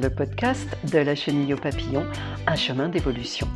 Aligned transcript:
le 0.00 0.10
podcast 0.10 0.68
de 0.92 0.98
la 0.98 1.14
chenille 1.14 1.54
au 1.54 1.56
papillon, 1.56 2.04
un 2.46 2.54
chemin 2.54 2.88
d'évolution. 2.88 3.48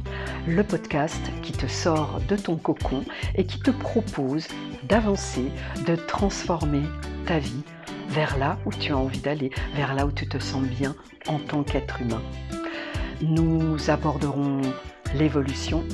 Le 0.47 0.65
podcast 0.65 1.21
qui 1.43 1.53
te 1.53 1.67
sort 1.67 2.21
de 2.29 2.37
ton 2.37 2.57
cocon 2.57 3.05
et 3.37 3.45
qui 3.45 3.61
te 3.61 3.71
propose 3.71 4.49
d'avancer, 4.85 5.45
de 5.87 5.95
transformer 5.95 6.83
ta 7.27 7.39
vie 7.39 7.63
vers 8.09 8.37
là 8.39 8.59
où 8.67 8.71
tu 8.71 8.93
as 8.93 8.97
envie 8.97 9.21
d'aller, 9.21 9.51
vers 9.75 9.95
là 9.95 10.07
où 10.07 10.13
tu 10.13 10.27
te 10.27 10.39
sens 10.39 10.63
bien 10.63 10.95
en 11.29 11.39
tant 11.39 11.63
qu'être 11.63 12.01
humain. 12.01 12.23
Nous 13.21 13.91
aborderons 13.91 14.63
l'évolution 15.15 15.85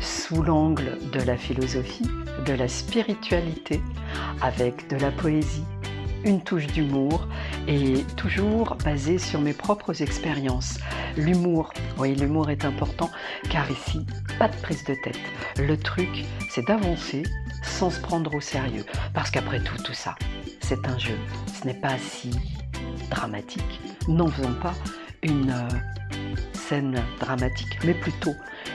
sous 0.00 0.42
l'angle 0.42 0.98
de 1.12 1.20
la 1.20 1.36
philosophie, 1.36 2.08
de 2.44 2.54
la 2.54 2.66
spiritualité, 2.66 3.80
avec 4.40 4.88
de 4.88 4.96
la 4.96 5.12
poésie, 5.12 5.64
une 6.24 6.42
touche 6.42 6.66
d'humour 6.66 7.26
et 7.68 8.04
toujours 8.16 8.76
basé 8.84 9.18
sur 9.18 9.40
mes 9.40 9.52
propres 9.52 10.02
expériences. 10.02 10.78
L'humour, 11.16 11.72
oui, 11.98 12.14
l'humour 12.14 12.50
est 12.50 12.64
important 12.64 13.10
car 13.50 13.70
ici, 13.70 14.06
pas 14.38 14.48
de 14.48 14.56
prise 14.56 14.84
de 14.84 14.94
tête. 15.02 15.20
Le 15.58 15.76
truc, 15.76 16.24
c'est 16.50 16.66
d'avancer 16.66 17.22
sans 17.62 17.90
se 17.90 18.00
prendre 18.00 18.34
au 18.34 18.40
sérieux. 18.40 18.84
Parce 19.14 19.30
qu'après 19.30 19.60
tout, 19.60 19.76
tout 19.82 19.94
ça, 19.94 20.14
c'est 20.60 20.86
un 20.86 20.98
jeu. 20.98 21.18
Ce 21.52 21.66
n'est 21.66 21.80
pas 21.80 21.98
si 21.98 22.30
dramatique. 23.10 23.80
N'en 24.08 24.28
faisons 24.28 24.54
pas 24.54 24.74
une 25.22 25.50
euh, 25.50 26.26
scène 26.52 27.00
dramatique, 27.20 27.78
mais 27.84 27.94
plutôt 27.94 28.34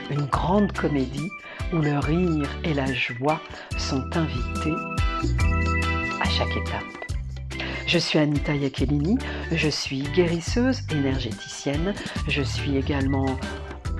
une 0.09 0.25
grande 0.25 0.71
comédie 0.71 1.29
où 1.73 1.77
le 1.77 1.99
rire 1.99 2.49
et 2.63 2.73
la 2.73 2.91
joie 2.93 3.41
sont 3.77 4.03
invités 4.15 4.75
à 6.21 6.29
chaque 6.29 6.55
étape. 6.55 7.06
Je 7.87 7.97
suis 7.97 8.19
Anita 8.19 8.53
Iacchelini, 8.53 9.17
je 9.53 9.69
suis 9.69 10.01
guérisseuse 10.13 10.81
énergéticienne, 10.91 11.93
je 12.27 12.41
suis 12.41 12.75
également 12.75 13.25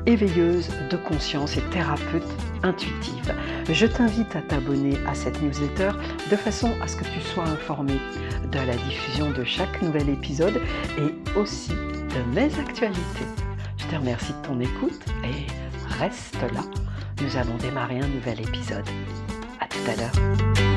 éveilleuse 0.05 0.69
de 0.91 0.97
conscience 0.97 1.55
et 1.55 1.61
thérapeute 1.71 2.27
intuitive. 2.63 3.33
Je 3.69 3.85
t'invite 3.85 4.35
à 4.35 4.41
t'abonner 4.41 4.97
à 5.07 5.15
cette 5.15 5.41
newsletter 5.41 5.91
de 6.29 6.35
façon 6.35 6.69
à 6.81 6.87
ce 6.87 6.97
que 6.97 7.05
tu 7.05 7.21
sois 7.21 7.45
informé 7.45 7.93
de 8.51 8.59
la 8.59 8.75
diffusion 8.75 9.31
de 9.31 9.45
chaque 9.45 9.81
nouvel 9.81 10.09
épisode 10.09 10.59
et 10.97 11.39
aussi 11.39 11.71
de 11.71 12.35
mes 12.35 12.53
actualités. 12.59 13.25
Je 13.77 13.85
te 13.85 13.95
remercie 13.95 14.33
de 14.33 14.47
ton 14.47 14.59
écoute 14.59 15.05
et 15.23 15.47
reste 15.97 16.35
là. 16.53 16.63
Nous 17.21 17.37
allons 17.37 17.55
démarrer 17.55 17.99
un 18.01 18.07
nouvel 18.07 18.41
épisode. 18.41 18.85
À 19.61 19.65
tout 19.65 19.89
à 19.89 19.95
l'heure. 19.95 20.76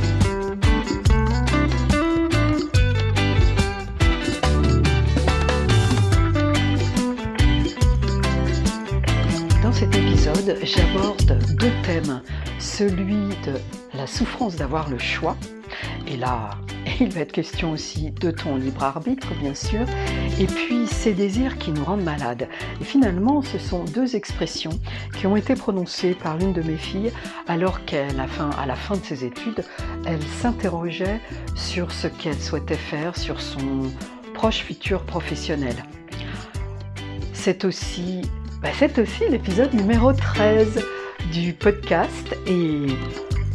Cet 9.80 9.96
épisode, 9.96 10.58
j'aborde 10.62 11.38
deux 11.54 11.72
thèmes. 11.84 12.20
Celui 12.58 13.28
de 13.46 13.54
la 13.94 14.06
souffrance 14.06 14.56
d'avoir 14.56 14.90
le 14.90 14.98
choix, 14.98 15.38
et 16.06 16.18
là, 16.18 16.50
il 17.00 17.08
va 17.08 17.20
être 17.20 17.32
question 17.32 17.72
aussi 17.72 18.10
de 18.10 18.30
ton 18.30 18.56
libre 18.56 18.84
arbitre, 18.84 19.28
bien 19.40 19.54
sûr, 19.54 19.86
et 20.38 20.44
puis 20.44 20.86
ces 20.86 21.14
désirs 21.14 21.56
qui 21.56 21.72
nous 21.72 21.82
rendent 21.82 22.04
malades. 22.04 22.46
Et 22.82 22.84
finalement, 22.84 23.40
ce 23.40 23.56
sont 23.56 23.84
deux 23.84 24.16
expressions 24.16 24.78
qui 25.16 25.26
ont 25.26 25.34
été 25.34 25.54
prononcées 25.54 26.12
par 26.12 26.36
l'une 26.36 26.52
de 26.52 26.60
mes 26.60 26.76
filles 26.76 27.10
alors 27.48 27.80
fin, 28.28 28.50
à 28.50 28.66
la 28.66 28.76
fin 28.76 28.98
de 28.98 29.02
ses 29.02 29.24
études, 29.24 29.64
elle 30.04 30.22
s'interrogeait 30.42 31.22
sur 31.54 31.90
ce 31.90 32.06
qu'elle 32.06 32.38
souhaitait 32.38 32.74
faire, 32.74 33.16
sur 33.16 33.40
son 33.40 33.90
proche 34.34 34.58
futur 34.58 35.04
professionnel. 35.04 35.76
C'est 37.32 37.64
aussi 37.64 38.20
bah, 38.60 38.70
c'est 38.78 38.98
aussi 38.98 39.26
l'épisode 39.28 39.72
numéro 39.72 40.12
13 40.12 40.84
du 41.32 41.54
podcast 41.54 42.36
et 42.46 42.86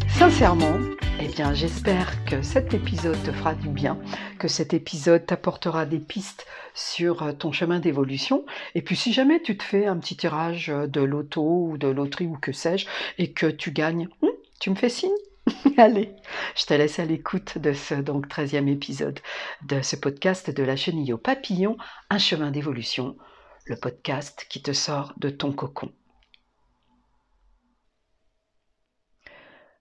sincèrement, 0.07 0.79
eh 1.21 1.27
bien, 1.27 1.53
j'espère 1.53 2.25
que 2.25 2.41
cet 2.41 2.73
épisode 2.73 3.21
te 3.23 3.31
fera 3.31 3.53
du 3.53 3.69
bien, 3.69 3.99
que 4.39 4.47
cet 4.47 4.73
épisode 4.73 5.25
t'apportera 5.25 5.85
des 5.85 5.99
pistes 5.99 6.47
sur 6.73 7.21
euh, 7.21 7.33
ton 7.33 7.51
chemin 7.51 7.79
d'évolution. 7.79 8.45
Et 8.73 8.81
puis, 8.81 8.95
si 8.95 9.13
jamais 9.13 9.41
tu 9.41 9.57
te 9.57 9.63
fais 9.63 9.85
un 9.85 9.97
petit 9.97 10.17
tirage 10.17 10.67
de 10.67 11.01
loto 11.01 11.67
ou 11.69 11.77
de 11.77 11.87
loterie 11.87 12.27
ou 12.27 12.37
que 12.37 12.51
sais-je, 12.51 12.87
et 13.19 13.31
que 13.31 13.47
tu 13.47 13.71
gagnes, 13.71 14.09
hmm, 14.23 14.29
tu 14.59 14.71
me 14.71 14.75
fais 14.75 14.89
signe 14.89 15.11
Allez, 15.77 16.09
je 16.55 16.65
te 16.65 16.73
laisse 16.73 16.97
à 16.97 17.05
l'écoute 17.05 17.59
de 17.59 17.73
ce 17.73 17.93
donc 17.93 18.27
13e 18.27 18.67
épisode 18.67 19.19
de 19.67 19.81
ce 19.81 19.95
podcast 19.95 20.49
de 20.49 20.63
la 20.63 20.75
chenille 20.75 21.13
au 21.13 21.17
papillon, 21.19 21.77
un 22.09 22.17
chemin 22.17 22.49
d'évolution 22.49 23.15
le 23.65 23.75
podcast 23.75 24.45
qui 24.47 24.61
te 24.61 24.73
sort 24.73 25.13
de 25.17 25.31
ton 25.31 25.51
cocon. 25.51 25.91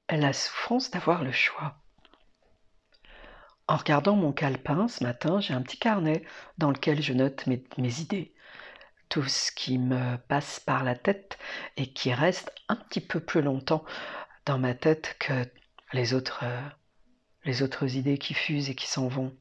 La 0.08 0.32
souffrance 0.32 0.90
d'avoir 0.90 1.22
le 1.22 1.32
choix. 1.32 1.76
En 3.66 3.76
regardant 3.76 4.16
mon 4.16 4.32
calepin 4.32 4.88
ce 4.88 5.04
matin, 5.04 5.40
j'ai 5.40 5.52
un 5.52 5.60
petit 5.60 5.78
carnet 5.78 6.24
dans 6.56 6.70
lequel 6.70 7.02
je 7.02 7.12
note 7.12 7.46
mes, 7.46 8.00
idées, 8.00 8.34
tout 9.10 9.24
ce 9.24 9.52
qui 9.52 9.78
me 9.78 10.16
passe 10.16 10.60
par 10.60 10.82
la 10.82 10.94
tête 10.94 11.38
et 11.76 11.92
qui 11.92 12.14
reste 12.14 12.52
un 12.68 12.76
petit 12.76 13.00
peu 13.00 13.20
plus 13.20 13.42
longtemps 13.42 13.84
dans 14.46 14.58
ma 14.58 14.74
tête 14.74 15.16
que 15.18 15.44
les 15.92 16.14
autres, 16.14 16.44
les 17.44 17.62
autres 17.62 17.96
idées 17.96 18.18
qui 18.18 18.32
fusent 18.32 18.70
et 18.70 18.74
qui 18.74 18.86
s'en 18.86 19.08
vont. 19.08 19.36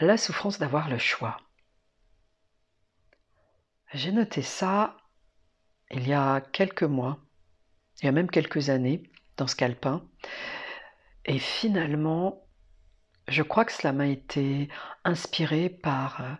La 0.00 0.16
souffrance 0.16 0.58
d'avoir 0.58 0.88
le 0.88 0.98
choix. 0.98 1.40
J'ai 3.94 4.12
noté 4.12 4.42
ça 4.42 4.96
il 5.90 6.06
y 6.06 6.12
a 6.12 6.40
quelques 6.40 6.82
mois, 6.82 7.18
il 8.00 8.06
y 8.06 8.08
a 8.08 8.12
même 8.12 8.30
quelques 8.30 8.68
années, 8.68 9.02
dans 9.38 9.46
ce 9.46 9.56
calepin. 9.56 10.06
Et 11.24 11.38
finalement, 11.38 12.46
je 13.28 13.42
crois 13.42 13.64
que 13.64 13.72
cela 13.72 13.92
m'a 13.92 14.06
été 14.06 14.68
inspiré 15.04 15.70
par 15.70 16.20
euh, 16.20 16.34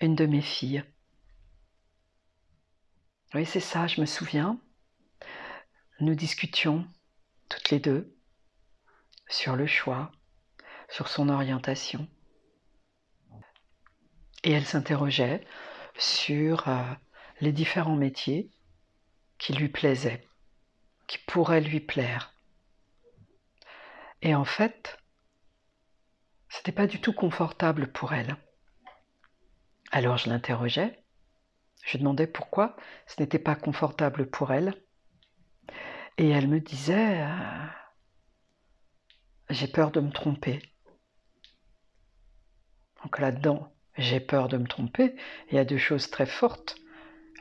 une 0.00 0.16
de 0.16 0.26
mes 0.26 0.40
filles. 0.40 0.82
Oui, 3.34 3.46
c'est 3.46 3.60
ça, 3.60 3.86
je 3.86 4.00
me 4.00 4.06
souviens. 4.06 4.58
Nous 6.00 6.14
discutions 6.14 6.86
toutes 7.48 7.70
les 7.70 7.78
deux 7.78 8.16
sur 9.28 9.56
le 9.56 9.66
choix, 9.66 10.10
sur 10.88 11.08
son 11.08 11.28
orientation. 11.28 12.08
Et 14.44 14.50
elle 14.50 14.66
s'interrogeait 14.66 15.46
sur 15.96 16.68
euh, 16.68 16.82
les 17.40 17.52
différents 17.52 17.96
métiers 17.96 18.50
qui 19.38 19.52
lui 19.52 19.68
plaisaient, 19.68 20.26
qui 21.06 21.18
pourraient 21.18 21.60
lui 21.60 21.80
plaire. 21.80 22.34
Et 24.22 24.34
en 24.34 24.44
fait, 24.44 24.98
c'était 26.48 26.72
pas 26.72 26.86
du 26.86 27.00
tout 27.00 27.12
confortable 27.12 27.90
pour 27.90 28.12
elle. 28.12 28.36
Alors 29.90 30.16
je 30.16 30.28
l'interrogeais, 30.30 31.02
je 31.84 31.98
demandais 31.98 32.26
pourquoi 32.26 32.76
ce 33.06 33.20
n'était 33.20 33.38
pas 33.38 33.56
confortable 33.56 34.30
pour 34.30 34.52
elle. 34.52 34.74
Et 36.18 36.28
elle 36.28 36.48
me 36.48 36.60
disait 36.60 37.22
euh, 37.22 37.66
J'ai 39.50 39.66
peur 39.66 39.90
de 39.90 40.00
me 40.00 40.12
tromper. 40.12 40.62
Donc 43.02 43.18
là-dedans, 43.18 43.72
j'ai 43.96 44.20
peur 44.20 44.48
de 44.48 44.56
me 44.56 44.66
tromper. 44.66 45.14
Il 45.50 45.56
y 45.56 45.58
a 45.58 45.64
deux 45.64 45.78
choses 45.78 46.10
très 46.10 46.26
fortes. 46.26 46.76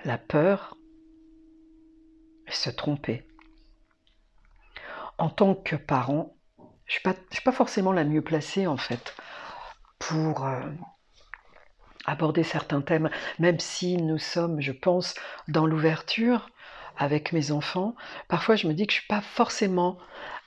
La 0.03 0.17
peur 0.17 0.75
et 2.47 2.51
se 2.51 2.69
tromper. 2.69 3.23
En 5.17 5.29
tant 5.29 5.53
que 5.55 5.75
parent, 5.75 6.35
je 6.85 6.99
ne 7.05 7.13
suis, 7.31 7.41
pas 7.43 7.51
forcément 7.51 7.91
la 7.91 8.03
mieux 8.03 8.21
placée 8.21 8.67
en 8.67 8.77
fait 8.77 9.15
pour 9.99 10.45
euh, 10.45 10.59
aborder 12.05 12.43
certains 12.43 12.81
thèmes, 12.81 13.09
même 13.39 13.59
si 13.59 13.97
nous 13.97 14.17
sommes, 14.17 14.59
je 14.59 14.71
pense, 14.71 15.13
dans 15.47 15.67
l'ouverture 15.67 16.49
avec 16.97 17.31
mes 17.31 17.51
enfants. 17.51 17.95
Parfois, 18.27 18.55
je 18.55 18.67
me 18.67 18.73
dis 18.73 18.87
que 18.87 18.93
je 18.93 18.97
ne 18.97 19.01
suis 19.01 19.07
pas 19.07 19.21
forcément 19.21 19.97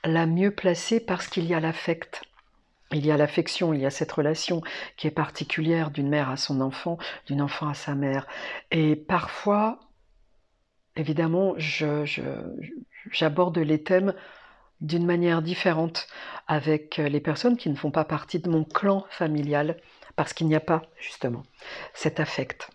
la 0.03 0.25
mieux 0.25 0.51
placée 0.51 0.99
parce 0.99 1.27
qu'il 1.27 1.45
y 1.45 1.53
a 1.53 1.59
l'affect. 1.59 2.21
Il 2.91 3.05
y 3.05 3.11
a 3.11 3.17
l'affection, 3.17 3.73
il 3.73 3.81
y 3.81 3.85
a 3.85 3.89
cette 3.89 4.11
relation 4.11 4.61
qui 4.95 5.07
est 5.07 5.11
particulière 5.11 5.91
d'une 5.91 6.07
mère 6.07 6.29
à 6.29 6.37
son 6.37 6.61
enfant, 6.61 6.97
d'une 7.25 7.41
enfant 7.41 7.67
à 7.67 7.73
sa 7.73 7.95
mère. 7.95 8.27
Et 8.71 8.95
parfois, 8.95 9.79
évidemment, 10.95 11.55
j'aborde 13.11 13.57
les 13.57 13.83
thèmes 13.83 14.13
d'une 14.81 15.05
manière 15.05 15.41
différente 15.41 16.07
avec 16.47 16.97
les 16.97 17.19
personnes 17.19 17.57
qui 17.57 17.69
ne 17.69 17.75
font 17.75 17.91
pas 17.91 18.05
partie 18.05 18.39
de 18.39 18.49
mon 18.49 18.63
clan 18.63 19.05
familial, 19.09 19.77
parce 20.15 20.33
qu'il 20.33 20.47
n'y 20.47 20.55
a 20.55 20.59
pas, 20.59 20.83
justement, 20.97 21.43
cet 21.93 22.19
affect. 22.19 22.69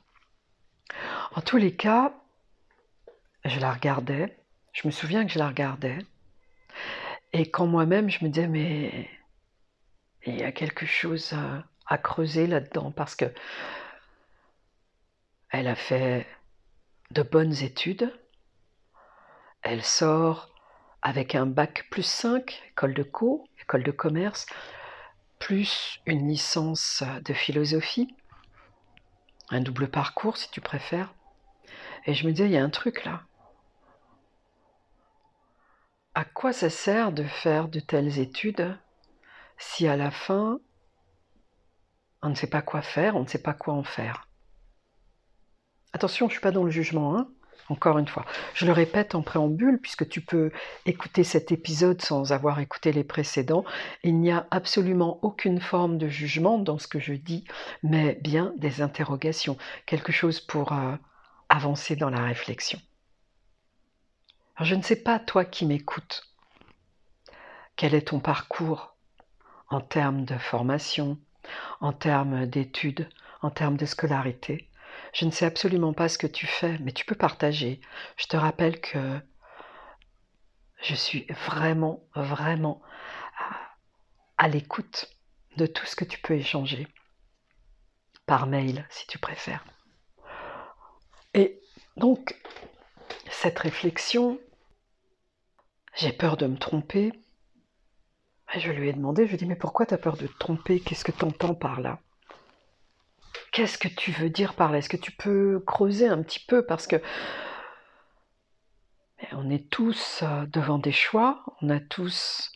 En 1.37 1.41
tous 1.41 1.57
les 1.57 1.75
cas, 1.75 2.12
je 3.45 3.61
la 3.61 3.73
regardais, 3.73 4.37
je 4.73 4.89
me 4.89 4.93
souviens 4.93 5.25
que 5.25 5.33
je 5.33 5.39
la 5.39 5.49
regardais, 5.49 5.99
et 7.33 7.49
quand 7.51 7.67
moi-même 7.67 8.11
je 8.11 8.25
me 8.25 8.31
disais, 8.31 8.49
mais 8.49 9.09
il 10.27 10.39
y 10.39 10.43
a 10.43 10.53
quelque 10.53 10.87
chose 10.87 11.35
à 11.87 11.99
creuser 11.99 12.47
là-dedans 12.47 12.93
parce 12.93 13.17
que 13.17 13.33
elle 15.51 15.67
a 15.67 15.75
fait 15.75 16.27
de 17.11 17.23
bonnes 17.23 17.63
études. 17.63 18.13
Elle 19.63 19.83
sort 19.83 20.49
avec 21.03 21.35
un 21.35 21.47
bac 21.47 21.89
plus 21.91 22.05
5, 22.05 22.63
école 22.71 22.95
de 22.95 23.03
co, 23.03 23.45
école 23.61 23.83
de 23.83 23.91
commerce, 23.91 24.47
plus 25.39 26.01
une 26.07 26.29
licence 26.29 27.03
de 27.25 27.33
philosophie, 27.33 28.15
un 29.51 29.61
double 29.61 29.89
parcours 29.89 30.37
si 30.37 30.51
tu 30.51 30.61
préfères. 30.61 31.13
Et 32.07 32.15
je 32.15 32.27
me 32.27 32.33
disais, 32.33 32.47
il 32.47 32.53
y 32.53 32.59
a 32.59 32.65
un 32.65 32.71
truc 32.71 33.05
là. 33.05 33.23
À 36.15 36.25
quoi 36.25 36.53
ça 36.53 36.71
sert 36.71 37.13
de 37.13 37.25
faire 37.25 37.69
de 37.69 37.81
telles 37.81 38.19
études 38.19 38.77
si 39.61 39.87
à 39.87 39.97
la 39.97 40.11
fin, 40.11 40.59
on 42.23 42.31
ne 42.31 42.35
sait 42.35 42.49
pas 42.49 42.62
quoi 42.62 42.83
faire, 42.83 43.15
on 43.15 43.23
ne 43.23 43.29
sait 43.29 43.43
pas 43.43 43.55
quoi 43.55 43.75
en 43.75 43.85
faire 43.85 44.27
Attention, 45.93 46.27
je 46.27 46.31
ne 46.31 46.35
suis 46.35 46.41
pas 46.41 46.51
dans 46.51 46.65
le 46.65 46.71
jugement, 46.71 47.17
hein 47.17 47.29
encore 47.69 47.99
une 47.99 48.09
fois. 48.09 48.25
Je 48.55 48.67
le 48.67 48.73
répète 48.73 49.15
en 49.15 49.23
préambule, 49.23 49.79
puisque 49.81 50.09
tu 50.09 50.21
peux 50.21 50.51
écouter 50.87 51.23
cet 51.23 51.53
épisode 51.53 52.03
sans 52.03 52.33
avoir 52.33 52.59
écouté 52.59 52.91
les 52.91 53.05
précédents. 53.05 53.65
Il 54.03 54.19
n'y 54.19 54.33
a 54.33 54.49
absolument 54.51 55.21
aucune 55.23 55.61
forme 55.61 55.97
de 55.97 56.09
jugement 56.09 56.59
dans 56.59 56.79
ce 56.79 56.89
que 56.89 56.99
je 56.99 57.12
dis, 57.12 57.45
mais 57.85 58.19
bien 58.23 58.55
des 58.57 58.83
interrogations, 58.83 59.57
quelque 59.87 60.11
chose 60.11 60.41
pour 60.41 60.73
euh, 60.73 60.97
avancer 61.49 61.95
dans 61.95 62.11
la 62.11 62.25
réflexion. 62.25 62.81
Je 64.61 64.75
ne 64.75 64.83
sais 64.83 64.97
pas, 64.97 65.21
toi 65.21 65.45
qui 65.45 65.65
m'écoutes, 65.65 66.25
quel 67.77 67.95
est 67.95 68.09
ton 68.09 68.19
parcours 68.19 68.97
en 69.71 69.81
termes 69.81 70.25
de 70.25 70.37
formation, 70.37 71.19
en 71.81 71.93
termes 71.93 72.47
d'études, 72.47 73.09
en 73.43 73.51
termes 73.51 73.77
de 73.77 73.87
scolarité. 73.87 74.69
Je 75.13 75.25
ne 75.25 75.31
sais 75.31 75.47
absolument 75.47 75.93
pas 75.93 76.09
ce 76.09 76.19
que 76.19 76.27
tu 76.27 76.47
fais, 76.47 76.79
mais 76.81 76.93
tu 76.93 77.05
peux 77.05 77.15
partager. 77.15 77.81
Je 78.17 78.27
te 78.27 78.37
rappelle 78.37 78.81
que 78.81 79.21
je 80.83 80.95
suis 80.95 81.27
vraiment, 81.47 82.03
vraiment 82.15 82.81
à, 84.39 84.49
l'écoute 84.49 85.11
de 85.57 85.67
tout 85.67 85.85
ce 85.87 85.97
que 85.97 86.05
tu 86.05 86.21
peux 86.21 86.35
échanger. 86.35 86.87
Par 88.27 88.47
mail, 88.47 88.87
si 88.91 89.07
tu 89.07 89.19
préfères. 89.19 89.65
Et 91.35 91.61
donc, 91.97 92.35
cette 93.29 93.59
réflexion, 93.59 94.41
j'ai 95.97 96.13
peur 96.13 96.37
de 96.37 96.47
me 96.47 96.57
tromper. 96.57 97.13
Je 98.56 98.73
lui 98.73 98.88
ai 98.88 98.93
demandé, 98.93 99.25
je 99.25 99.29
lui 99.29 99.35
ai 99.35 99.38
dit, 99.38 99.47
mais 99.47 99.56
pourquoi 99.56 99.87
tu 99.87 99.94
as 99.94 99.99
peur 99.99 100.17
de 100.17 100.26
te 100.26 100.38
tromper? 100.38 100.81
Qu'est-ce 100.81 101.05
que 101.05 101.12
tu 101.12 101.25
entends 101.25 101.55
par 101.55 101.81
là? 101.81 102.00
Qu'est-ce 103.52 103.79
que 103.79 103.88
tu 103.88 104.11
veux 104.12 104.31
dire 104.31 104.55
par 104.55 104.73
là? 104.73 104.79
Est-ce 104.79 104.88
que 104.88 104.97
tu 104.97 105.12
peux 105.12 105.62
creuser 105.67 106.08
un 106.08 106.23
petit 106.23 106.41
peu? 106.41 106.64
Parce 106.64 106.87
que 106.87 107.00
on 109.32 109.50
est 109.50 109.69
tous 109.70 110.20
euh, 110.23 110.47
devant 110.47 110.79
des 110.79 110.93
choix, 110.93 111.44
on 111.61 111.70
a 111.70 111.79
tous 111.79 112.52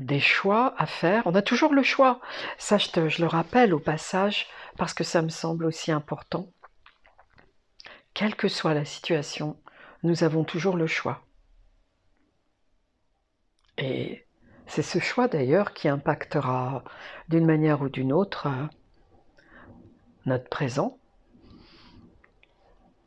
des 0.00 0.20
choix 0.20 0.74
à 0.76 0.84
faire, 0.86 1.22
on 1.26 1.34
a 1.34 1.42
toujours 1.42 1.72
le 1.72 1.82
choix. 1.82 2.20
Ça, 2.58 2.76
je, 2.76 3.08
je 3.08 3.22
le 3.22 3.28
rappelle 3.28 3.72
au 3.72 3.78
passage, 3.78 4.46
parce 4.76 4.92
que 4.92 5.04
ça 5.04 5.22
me 5.22 5.30
semble 5.30 5.64
aussi 5.64 5.92
important. 5.92 6.52
Quelle 8.12 8.36
que 8.36 8.48
soit 8.48 8.74
la 8.74 8.84
situation, 8.84 9.58
nous 10.02 10.24
avons 10.24 10.44
toujours 10.44 10.76
le 10.76 10.86
choix. 10.86 11.22
Et 13.78 14.25
c'est 14.66 14.82
ce 14.82 14.98
choix 14.98 15.28
d'ailleurs 15.28 15.72
qui 15.74 15.88
impactera 15.88 16.84
d'une 17.28 17.46
manière 17.46 17.82
ou 17.82 17.88
d'une 17.88 18.12
autre 18.12 18.46
euh, 18.48 18.66
notre 20.26 20.48
présent, 20.48 20.98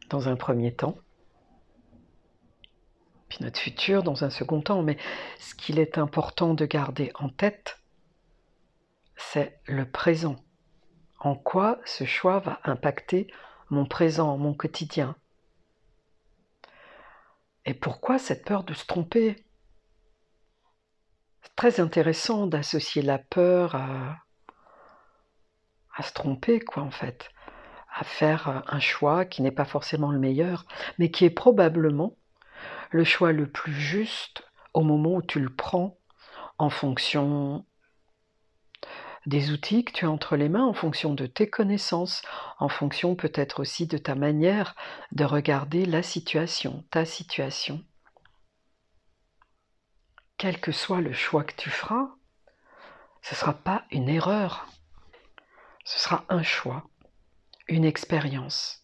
dans 0.10 0.30
un 0.30 0.36
premier 0.36 0.74
temps, 0.74 0.98
puis 3.28 3.40
notre 3.42 3.60
futur 3.60 4.04
dans 4.04 4.24
un 4.24 4.30
second 4.30 4.62
temps. 4.62 4.82
Mais 4.82 4.98
ce 5.40 5.54
qu'il 5.54 5.80
est 5.80 5.98
important 5.98 6.54
de 6.54 6.66
garder 6.66 7.12
en 7.16 7.30
tête, 7.30 7.80
c'est 9.16 9.60
le 9.66 9.90
présent. 9.90 10.38
En 11.20 11.36
quoi 11.36 11.80
ce 11.86 12.06
choix 12.06 12.40
va 12.40 12.60
impacter 12.64 13.28
mon 13.70 13.86
présent, 13.86 14.38
mon 14.38 14.54
quotidien? 14.54 15.16
Et 17.66 17.74
pourquoi 17.74 18.18
cette 18.18 18.46
peur 18.46 18.64
de 18.64 18.74
se 18.74 18.86
tromper? 18.86 19.36
C'est 21.42 21.56
très 21.56 21.80
intéressant 21.80 22.48
d'associer 22.48 23.02
la 23.02 23.18
peur 23.18 23.76
à, 23.76 24.18
se 26.02 26.14
tromper, 26.14 26.60
quoi, 26.60 26.84
en 26.84 26.92
fait, 26.92 27.30
à 27.94 28.04
faire 28.04 28.48
euh, 28.48 28.60
un 28.68 28.80
choix 28.80 29.26
qui 29.26 29.42
n'est 29.42 29.52
pas 29.52 29.66
forcément 29.66 30.12
le 30.12 30.20
meilleur, 30.20 30.66
mais 30.98 31.12
qui 31.12 31.26
est 31.26 31.30
probablement 31.30 32.16
le 32.92 33.04
choix 33.04 33.34
le 33.34 33.50
plus 33.50 33.74
juste 33.74 34.44
au 34.74 34.82
moment 34.82 35.16
où 35.16 35.22
tu 35.22 35.40
le 35.40 35.54
prends 35.54 35.98
en 36.58 36.70
fonction 36.70 37.66
des 39.26 39.52
outils 39.52 39.84
que 39.84 39.92
tu 39.92 40.06
as 40.06 40.12
entre 40.12 40.36
les 40.36 40.50
mains, 40.50 40.66
en 40.66 40.74
fonction 40.74 41.14
de 41.14 41.26
tes 41.26 41.50
connaissances, 41.50 42.22
en 42.60 42.70
fonction 42.70 43.16
peut-être 43.16 43.60
aussi 43.60 43.86
de 43.86 43.98
ta 43.98 44.16
manière 44.16 44.76
de 45.12 45.24
regarder 45.24 45.86
la 45.86 46.02
situation, 46.02 46.84
ta 46.92 47.06
situation. 47.06 47.84
Quel 50.40 50.62
que 50.62 50.72
soit 50.72 51.02
le 51.02 51.12
choix 51.12 51.44
que 51.44 51.54
tu 51.54 51.70
feras, 51.70 52.08
ce 53.22 53.36
ne 53.36 53.40
sera 53.40 53.54
pas 53.54 53.84
une 53.92 54.08
erreur. 54.08 54.68
Ce 55.84 56.00
sera 56.00 56.24
un 56.30 56.44
choix, 56.44 56.90
une 57.68 57.84
expérience, 57.84 58.82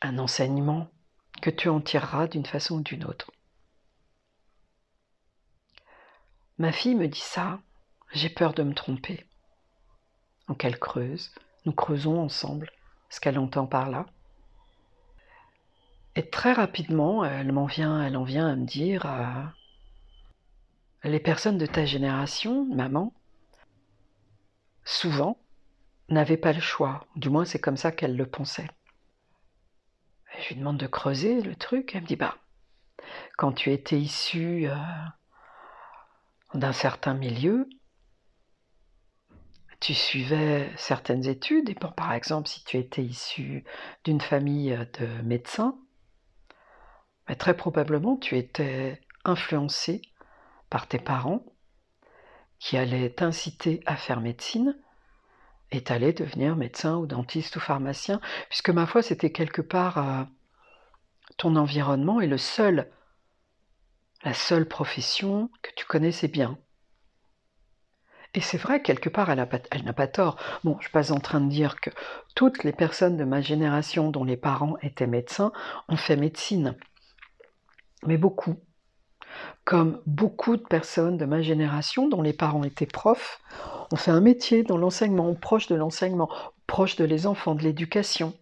un 0.00 0.16
enseignement 0.18 0.88
que 1.42 1.50
tu 1.50 1.68
en 1.68 1.80
tireras 1.80 2.28
d'une 2.28 2.46
façon 2.46 2.76
ou 2.76 2.80
d'une 2.82 3.04
autre. 3.04 3.32
Ma 6.58 6.70
fille 6.70 6.94
me 6.94 7.08
dit 7.08 7.18
ça, 7.18 7.60
j'ai 8.12 8.30
peur 8.30 8.54
de 8.54 8.62
me 8.62 8.74
tromper. 8.74 9.26
Donc 10.46 10.64
elle 10.64 10.78
creuse, 10.78 11.34
nous 11.64 11.72
creusons 11.72 12.22
ensemble 12.22 12.70
ce 13.10 13.18
qu'elle 13.18 13.40
entend 13.40 13.66
par 13.66 13.90
là. 13.90 14.06
Et 16.18 16.28
très 16.28 16.52
rapidement, 16.52 17.24
elle 17.24 17.52
m'en 17.52 17.66
vient, 17.66 18.02
elle 18.04 18.16
en 18.16 18.24
vient 18.24 18.48
à 18.48 18.56
me 18.56 18.66
dire 18.66 19.06
euh, 19.06 19.44
les 21.04 21.20
personnes 21.20 21.58
de 21.58 21.66
ta 21.66 21.84
génération, 21.84 22.64
maman, 22.64 23.14
souvent, 24.84 25.38
n'avait 26.08 26.36
pas 26.36 26.52
le 26.52 26.60
choix. 26.60 27.06
Du 27.14 27.30
moins, 27.30 27.44
c'est 27.44 27.60
comme 27.60 27.76
ça 27.76 27.92
qu'elle 27.92 28.16
le 28.16 28.26
pensait. 28.26 28.66
je 30.40 30.48
lui 30.48 30.56
demande 30.56 30.78
de 30.78 30.88
creuser 30.88 31.40
le 31.40 31.54
truc. 31.54 31.94
Elle 31.94 32.02
me 32.02 32.08
dit, 32.08 32.16
bah, 32.16 32.36
quand 33.36 33.52
tu 33.52 33.72
étais 33.72 34.00
issu 34.00 34.68
euh, 34.68 34.74
d'un 36.52 36.72
certain 36.72 37.14
milieu, 37.14 37.68
tu 39.78 39.94
suivais 39.94 40.68
certaines 40.76 41.28
études, 41.28 41.70
et 41.70 41.76
par 41.76 42.12
exemple, 42.12 42.48
si 42.48 42.64
tu 42.64 42.76
étais 42.76 43.04
issu 43.04 43.62
d'une 44.02 44.20
famille 44.20 44.76
de 44.98 45.22
médecins, 45.22 45.78
bah, 47.28 47.34
très 47.34 47.56
probablement 47.56 48.16
tu 48.16 48.36
étais 48.36 49.00
influencé 49.24 50.02
par 50.70 50.86
tes 50.88 50.98
parents 50.98 51.44
qui 52.58 52.76
allait 52.76 53.10
t'inciter 53.10 53.80
à 53.86 53.96
faire 53.96 54.20
médecine 54.20 54.76
et 55.70 55.82
t'allais 55.82 56.12
devenir 56.12 56.56
médecin 56.56 56.96
ou 56.96 57.06
dentiste 57.06 57.56
ou 57.56 57.60
pharmacien, 57.60 58.20
puisque 58.48 58.70
ma 58.70 58.86
foi, 58.86 59.02
c'était 59.02 59.32
quelque 59.32 59.62
part 59.62 59.98
euh, 59.98 60.24
ton 61.36 61.56
environnement 61.56 62.20
et 62.20 62.26
le 62.26 62.38
seul, 62.38 62.90
la 64.24 64.34
seule 64.34 64.66
profession 64.66 65.50
que 65.62 65.70
tu 65.76 65.84
connaissais 65.84 66.28
bien. 66.28 66.58
Et 68.34 68.40
c'est 68.40 68.58
vrai, 68.58 68.82
quelque 68.82 69.08
part, 69.08 69.30
elle 69.30 69.38
n'a 69.84 69.92
pas, 69.92 70.06
tort. 70.06 70.36
Bon, 70.62 70.72
je 70.74 70.78
ne 70.78 70.82
suis 70.82 70.90
pas 70.90 71.12
en 71.12 71.18
train 71.18 71.40
de 71.40 71.48
dire 71.48 71.80
que 71.80 71.90
toutes 72.34 72.62
les 72.62 72.72
personnes 72.72 73.16
de 73.16 73.24
ma 73.24 73.40
génération 73.40 74.10
dont 74.10 74.24
les 74.24 74.36
parents 74.36 74.76
étaient 74.82 75.06
médecins 75.06 75.52
ont 75.88 75.96
fait 75.96 76.16
médecine. 76.16 76.76
Mais 78.06 78.18
beaucoup 78.18 78.56
comme 79.64 80.00
beaucoup 80.06 80.56
de 80.56 80.62
personnes 80.62 81.16
de 81.16 81.24
ma 81.24 81.42
génération 81.42 82.08
dont 82.08 82.22
les 82.22 82.32
parents 82.32 82.64
étaient 82.64 82.86
profs, 82.86 83.40
ont 83.92 83.96
fait 83.96 84.10
un 84.10 84.20
métier 84.20 84.62
dans 84.62 84.76
l'enseignement, 84.76 85.34
proche 85.34 85.66
de 85.66 85.74
l'enseignement, 85.74 86.28
proche 86.66 86.96
de 86.96 87.04
les 87.04 87.26
enfants, 87.26 87.54
de 87.54 87.62
l'éducation. 87.62 88.34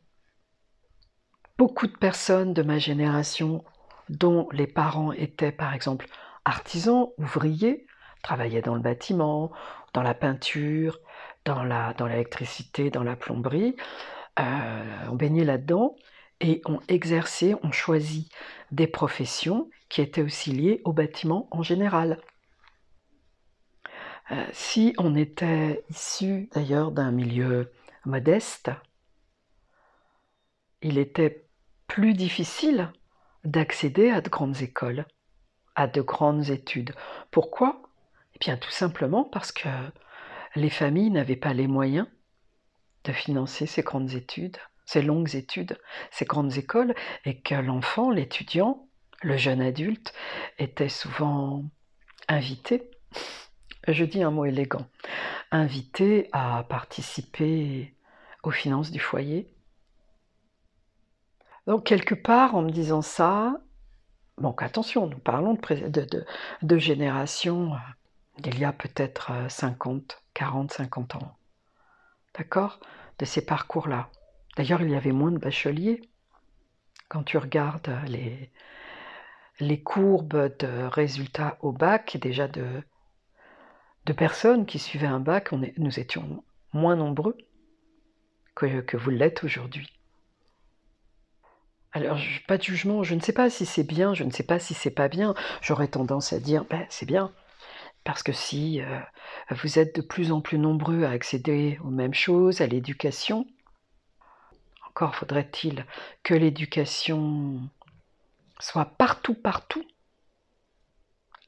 Beaucoup 1.59 1.87
de 1.87 1.97
personnes 1.97 2.53
de 2.53 2.63
ma 2.63 2.79
génération 2.79 3.65
dont 4.09 4.49
les 4.53 4.67
parents 4.67 5.13
étaient 5.13 5.53
par 5.53 5.75
exemple 5.75 6.07
artisans, 6.45 7.09
ouvriers, 7.19 7.87
travaillaient 8.23 8.63
dans 8.63 8.75
le 8.75 8.81
bâtiment, 8.81 9.51
dans 9.95 10.03
la 10.03 10.15
peinture, 10.15 10.99
dans 11.45 11.65
l'électricité, 12.07 12.91
dans, 12.91 13.05
la 13.05 13.17
plomberie, 13.17 13.77
euh, 14.39 15.09
ont 15.09 15.17
baigné 15.17 15.45
là-dedans 15.45 15.97
et 16.41 16.61
ont 16.67 16.81
exercé, 16.89 17.55
ont 17.63 17.73
choisi 17.73 18.29
des 18.71 18.87
professions 18.87 19.71
qui 19.89 20.01
étaient 20.01 20.23
aussi 20.23 20.53
liées 20.53 20.81
au 20.85 20.93
bâtiment 20.93 21.49
en 21.51 21.63
général. 21.63 22.21
Euh, 24.31 24.45
si 24.53 24.95
on 24.99 25.15
était 25.15 25.85
issu 25.89 26.49
d'ailleurs 26.53 26.91
d'un 26.91 27.13
milieu 27.13 27.71
modeste, 28.05 28.71
il 30.83 30.99
était 30.99 31.47
plus 31.87 32.15
difficile 32.15 32.93
d'accéder 33.45 34.11
à 34.11 34.21
de 34.21 34.29
grandes 34.29 34.61
écoles, 34.63 35.07
à 35.77 35.87
de 35.87 36.01
grandes 36.01 36.51
études. 36.51 36.95
Pourquoi? 37.31 37.83
Eh 38.35 38.39
bien 38.41 38.57
tout 38.57 38.71
simplement 38.71 39.25
parce 39.25 39.53
que 39.53 39.69
les 40.57 40.71
familles 40.71 41.11
n'avaient 41.11 41.37
pas 41.37 41.55
les 41.55 41.69
moyens 41.69 42.09
de 43.05 43.13
financer 43.13 43.67
ces 43.67 43.83
grandes 43.83 44.13
études, 44.15 44.59
ces 44.87 45.03
longues 45.03 45.35
études, 45.35 45.79
ces 46.11 46.25
grandes 46.25 46.57
écoles, 46.57 46.95
et 47.25 47.41
que 47.41 47.55
l'enfant, 47.55 48.11
l'étudiant, 48.11 48.89
le 49.23 49.37
jeune 49.37 49.61
adulte, 49.61 50.15
était 50.59 50.89
souvent 50.89 51.65
invité, 52.29 52.91
je 53.89 54.05
dis 54.05 54.23
un 54.23 54.31
mot 54.31 54.45
élégant, 54.45 54.87
invité 55.51 56.29
à 56.33 56.65
participer 56.69 57.95
aux 58.43 58.51
finances 58.51 58.91
du 58.91 59.01
foyer. 59.01 59.53
Donc 61.67 61.85
quelque 61.85 62.15
part, 62.15 62.55
en 62.55 62.63
me 62.63 62.71
disant 62.71 63.03
ça, 63.03 63.61
donc 64.39 64.63
attention, 64.63 65.07
nous 65.07 65.19
parlons 65.19 65.59
de, 66.63 66.79
générations 66.79 67.75
euh, 67.75 67.79
d'il 68.39 68.59
y 68.59 68.65
a 68.65 68.73
peut-être 68.73 69.33
50, 69.49 70.23
40, 70.35 70.73
50 70.73 71.17
ans. 71.17 71.37
D'accord? 72.37 72.81
De 73.19 73.25
ces 73.25 73.45
parcours-là. 73.45 74.11
D'ailleurs, 74.57 74.83
il 74.83 74.91
y 74.91 74.97
avait 74.97 75.13
moins 75.13 75.31
de 75.31 75.39
bacheliers. 75.39 76.03
Quand 77.09 77.23
tu 77.23 77.39
regardes 77.39 77.91
les, 78.09 78.51
les 79.61 79.81
courbes 79.83 80.57
de 80.59 80.85
résultats 80.85 81.59
au 81.61 81.73
bac, 81.73 82.17
déjà 82.21 82.49
de, 82.49 82.83
personnes 84.17 84.67
qui 84.67 84.79
suivaient 84.79 85.07
un 85.07 85.21
bac, 85.21 85.53
nous 85.53 86.01
étions 86.01 86.43
moins 86.73 86.97
nombreux 86.97 87.37
que, 88.55 88.81
que 88.81 88.97
vous 88.97 89.11
l'êtes 89.11 89.45
aujourd'hui. 89.45 89.93
Alors, 91.93 92.19
pas 92.47 92.59
de 92.59 92.63
jugement, 92.63 93.03
je 93.03 93.15
ne 93.15 93.21
sais 93.21 93.33
pas 93.33 93.49
si 93.49 93.65
c'est 93.65 93.83
bien, 93.83 94.13
je 94.13 94.25
ne 94.25 94.31
sais 94.31 94.43
pas 94.43 94.59
si 94.59 94.75
c'est 94.75 94.91
pas 94.91 95.09
bien. 95.09 95.35
J'aurais 95.63 95.89
tendance 95.89 96.33
à 96.33 96.41
dire, 96.41 96.65
ben, 96.67 96.85
c'est 96.91 97.07
bien. 97.07 97.33
Parce 98.05 98.23
que 98.23 98.33
si 98.33 98.83
euh, 98.83 99.01
vous 99.51 99.79
êtes 99.79 99.97
de 99.97 100.03
plus 100.03 100.31
en 100.31 100.41
plus 100.41 100.59
nombreux 100.59 101.05
à 101.05 101.11
accéder 101.11 101.79
aux 101.83 101.91
mêmes 101.91 102.15
choses, 102.15 102.61
à 102.61 102.67
l'éducation, 102.67 103.47
encore 104.97 105.15
faudrait-il 105.15 105.85
que 106.23 106.33
l'éducation 106.33 107.61
soit 108.59 108.87
partout, 108.87 109.35
partout, 109.35 109.85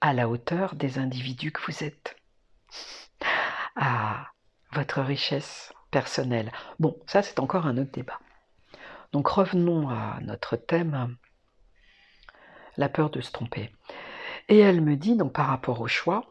à 0.03 0.13
la 0.13 0.29
hauteur 0.29 0.75
des 0.75 0.99
individus 0.99 1.51
que 1.51 1.63
vous 1.67 1.83
êtes, 1.83 2.15
à 3.75 4.27
votre 4.73 5.01
richesse 5.01 5.73
personnelle. 5.91 6.53
Bon, 6.79 6.99
ça 7.07 7.23
c'est 7.23 7.41
encore 7.41 7.65
un 7.65 7.79
autre 7.79 7.91
débat. 7.91 8.21
Donc 9.13 9.29
revenons 9.29 9.89
à 9.89 10.19
notre 10.21 10.57
thème, 10.57 11.17
la 12.77 12.91
peur 12.91 13.09
de 13.09 13.23
se 13.23 13.33
tromper. 13.33 13.73
Et 14.51 14.59
elle 14.59 14.83
me 14.83 14.95
dit, 14.95 15.17
donc 15.17 15.33
par 15.33 15.47
rapport 15.47 15.81
au 15.81 15.89
choix, 15.89 16.27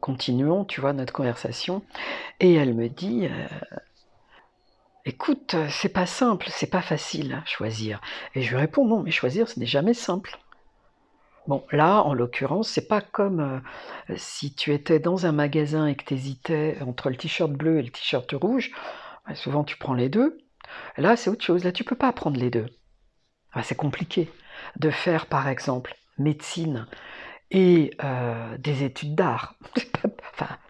continuons, 0.00 0.64
tu 0.64 0.80
vois, 0.80 0.94
notre 0.94 1.12
conversation, 1.12 1.84
et 2.40 2.54
elle 2.54 2.74
me 2.74 2.88
dit, 2.88 3.28
euh, 3.28 3.46
écoute, 5.04 5.56
c'est 5.68 5.88
pas 5.88 6.06
simple, 6.06 6.46
c'est 6.50 6.70
pas 6.70 6.82
facile 6.82 7.34
à 7.34 7.44
choisir. 7.46 8.00
Et 8.34 8.42
je 8.42 8.50
lui 8.50 8.56
réponds, 8.56 8.86
non, 8.86 9.02
mais 9.02 9.10
choisir, 9.10 9.48
ce 9.48 9.58
n'est 9.58 9.66
jamais 9.66 9.94
simple. 9.94 10.38
Bon, 11.46 11.64
là, 11.72 12.02
en 12.02 12.14
l'occurrence, 12.14 12.68
c'est 12.68 12.86
pas 12.86 13.00
comme 13.00 13.40
euh, 13.40 14.14
si 14.16 14.54
tu 14.54 14.72
étais 14.72 15.00
dans 15.00 15.26
un 15.26 15.32
magasin 15.32 15.86
et 15.86 15.96
que 15.96 16.04
tu 16.04 16.14
hésitais 16.14 16.78
entre 16.82 17.10
le 17.10 17.16
t-shirt 17.16 17.50
bleu 17.50 17.78
et 17.78 17.82
le 17.82 17.90
t-shirt 17.90 18.30
rouge. 18.32 18.70
souvent, 19.34 19.64
tu 19.64 19.76
prends 19.76 19.94
les 19.94 20.08
deux. 20.08 20.38
Là, 20.96 21.16
c'est 21.16 21.30
autre 21.30 21.44
chose. 21.44 21.64
Là, 21.64 21.72
tu 21.72 21.82
peux 21.84 21.96
pas 21.96 22.12
prendre 22.12 22.38
les 22.38 22.50
deux. 22.50 22.66
c'est 23.62 23.76
compliqué 23.76 24.30
de 24.76 24.90
faire, 24.90 25.26
par 25.26 25.48
exemple, 25.48 25.94
médecine 26.18 26.86
et 27.50 27.90
euh, 28.04 28.56
des 28.58 28.84
études 28.84 29.14
d'art. 29.14 29.54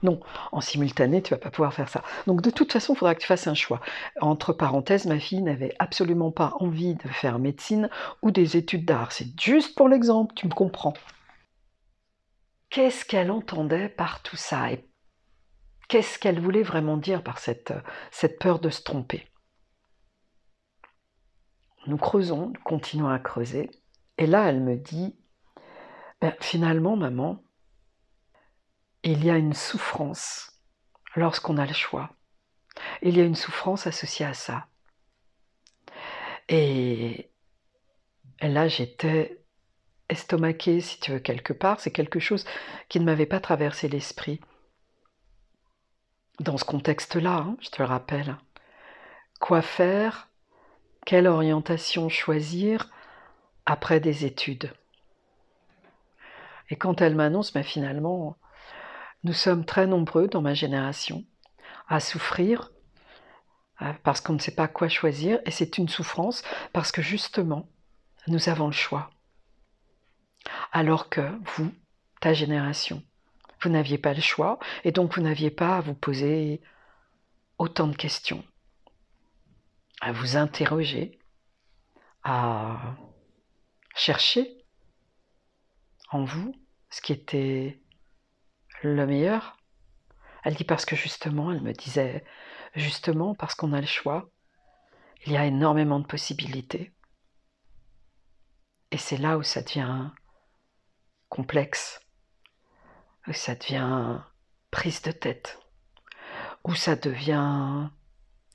non, 0.03 0.21
en 0.53 0.61
simultané, 0.61 1.23
tu 1.23 1.35
vas 1.35 1.39
pas 1.39 1.51
pouvoir 1.51 1.75
faire 1.75 1.89
ça. 1.89 2.03
Donc, 2.27 2.43
de 2.43 2.51
toute 2.51 2.73
façon, 2.73 2.95
il 2.95 2.97
faudra 2.97 3.15
que 3.15 3.21
tu 3.21 3.27
fasses 3.27 3.47
un 3.47 3.55
choix. 3.55 3.81
Entre 4.21 4.53
parenthèses, 4.53 5.07
ma 5.07 5.19
fille 5.19 5.43
n'avait 5.43 5.75
absolument 5.79 6.31
pas 6.31 6.55
envie 6.61 6.95
de 6.95 7.09
faire 7.09 7.39
médecine 7.39 7.89
ou 8.23 8.31
des 8.31 8.57
études 8.57 8.85
d'art. 8.85 9.13
C'est 9.13 9.39
juste 9.41 9.77
pour 9.77 9.89
l'exemple, 9.89 10.35
tu 10.35 10.47
me 10.47 10.55
comprends. 10.55 10.95
Qu'est-ce 12.71 13.05
qu'elle 13.05 13.31
entendait 13.31 13.89
par 13.89 14.23
tout 14.23 14.37
ça 14.37 14.71
et 14.71 14.89
qu'est-ce 15.89 16.19
qu'elle 16.19 16.41
voulait 16.41 16.63
vraiment 16.63 16.97
dire 16.97 17.23
par 17.23 17.39
cette, 17.39 17.75
cette 18.13 18.39
peur 18.39 18.61
de 18.61 18.71
se 18.71 18.83
tromper? 18.83 19.27
Nous 21.87 21.97
creusons, 21.97 22.49
nous 22.49 22.63
continuons 22.65 23.09
à 23.09 23.19
creuser. 23.19 23.71
Et 24.19 24.27
là, 24.27 24.49
elle 24.49 24.61
me 24.61 24.77
dit, 24.77 25.17
ben, 26.21 26.35
finalement, 26.41 26.97
maman, 26.97 27.43
il 29.03 29.25
y 29.25 29.31
a 29.31 29.37
une 29.37 29.55
souffrance 29.55 30.53
lorsqu'on 31.17 31.57
a 31.57 31.67
le 31.67 31.73
choix. 31.73 32.11
Il 33.03 33.17
y 33.17 33.21
a 33.21 33.25
une 33.25 33.37
souffrance 33.37 33.87
associée 33.87 34.27
à 34.27 34.35
ça. 34.35 34.67
Et 36.49 37.31
là, 38.41 38.69
j'étais 38.69 39.43
estomaquée, 40.09 40.81
si 40.81 40.99
tu 41.01 41.13
veux, 41.13 41.19
quelque 41.21 41.53
part. 41.53 41.81
C'est 41.81 41.93
quelque 41.93 42.21
chose 42.21 42.45
qui 42.89 43.01
ne 43.01 43.05
m'avait 43.05 43.27
pas 43.27 43.41
traversé 43.41 43.89
l'esprit. 43.89 44.41
Dans 46.41 46.57
ce 46.57 46.65
contexte-là, 46.65 47.37
hein, 47.37 47.57
je 47.61 47.69
te 47.69 47.83
le 47.83 47.89
rappelle. 47.89 48.37
Quoi 49.41 49.63
faire? 49.63 50.29
Quelle 51.07 51.27
orientation 51.27 52.09
choisir 52.09 52.91
après 53.67 54.01
des 54.01 54.25
études? 54.25 54.73
Et 56.71 56.77
quand 56.77 57.01
elle 57.01 57.15
m'annonce, 57.15 57.55
mais 57.55 57.63
finalement, 57.63 58.37
nous 59.25 59.33
sommes 59.33 59.65
très 59.65 59.87
nombreux 59.87 60.29
dans 60.29 60.43
ma 60.43 60.55
génération 60.55 61.25
à 61.89 62.01
souffrir 62.01 62.71
parce 64.03 64.21
qu'on 64.21 64.35
ne 64.35 64.39
sait 64.39 64.55
pas 64.55 64.69
quoi 64.69 64.89
choisir, 64.89 65.41
et 65.47 65.51
c'est 65.51 65.79
une 65.79 65.89
souffrance 65.89 66.43
parce 66.75 66.93
que 66.93 67.01
justement, 67.01 67.67
nous 68.27 68.51
avons 68.51 68.67
le 68.67 68.73
choix. 68.73 69.11
Alors 70.71 71.09
que 71.09 71.23
vous, 71.57 71.73
ta 72.21 72.35
génération, 72.35 73.03
vous 73.63 73.71
n'aviez 73.71 73.97
pas 73.97 74.13
le 74.13 74.21
choix, 74.21 74.59
et 74.85 74.93
donc 74.93 75.15
vous 75.15 75.23
n'aviez 75.23 75.51
pas 75.51 75.79
à 75.79 75.81
vous 75.81 75.95
poser 75.95 76.61
autant 77.57 77.89
de 77.89 77.97
questions 77.97 78.45
à 80.01 80.13
vous 80.13 80.37
interroger, 80.37 81.19
à 82.25 82.97
chercher 83.95 84.65
en 86.11 86.25
vous 86.25 86.55
ce 86.89 87.01
qui 87.01 87.13
était 87.13 87.81
le 88.83 89.07
meilleur. 89.07 89.57
Elle 90.45 90.55
dit 90.55 90.65
parce 90.65 90.85
que 90.85 90.97
justement, 90.97 91.53
elle 91.53 91.61
me 91.61 91.73
disait, 91.73 92.25
justement 92.75 93.35
parce 93.35 93.55
qu'on 93.55 93.73
a 93.73 93.81
le 93.81 93.87
choix, 93.87 94.31
il 95.27 95.33
y 95.33 95.37
a 95.37 95.47
énormément 95.47 96.01
de 96.01 96.07
possibilités. 96.07 96.93
Et 98.91 98.99
c'est 98.99 99.19
là 99.19 99.39
où 99.39 99.43
ça 99.43 99.63
devient 99.63 100.11
complexe, 101.29 102.01
où 103.27 103.33
ça 103.33 103.55
devient 103.55 104.21
prise 104.71 105.03
de 105.03 105.13
tête, 105.13 105.61
où 106.65 106.75
ça 106.75 106.97
devient 106.97 107.89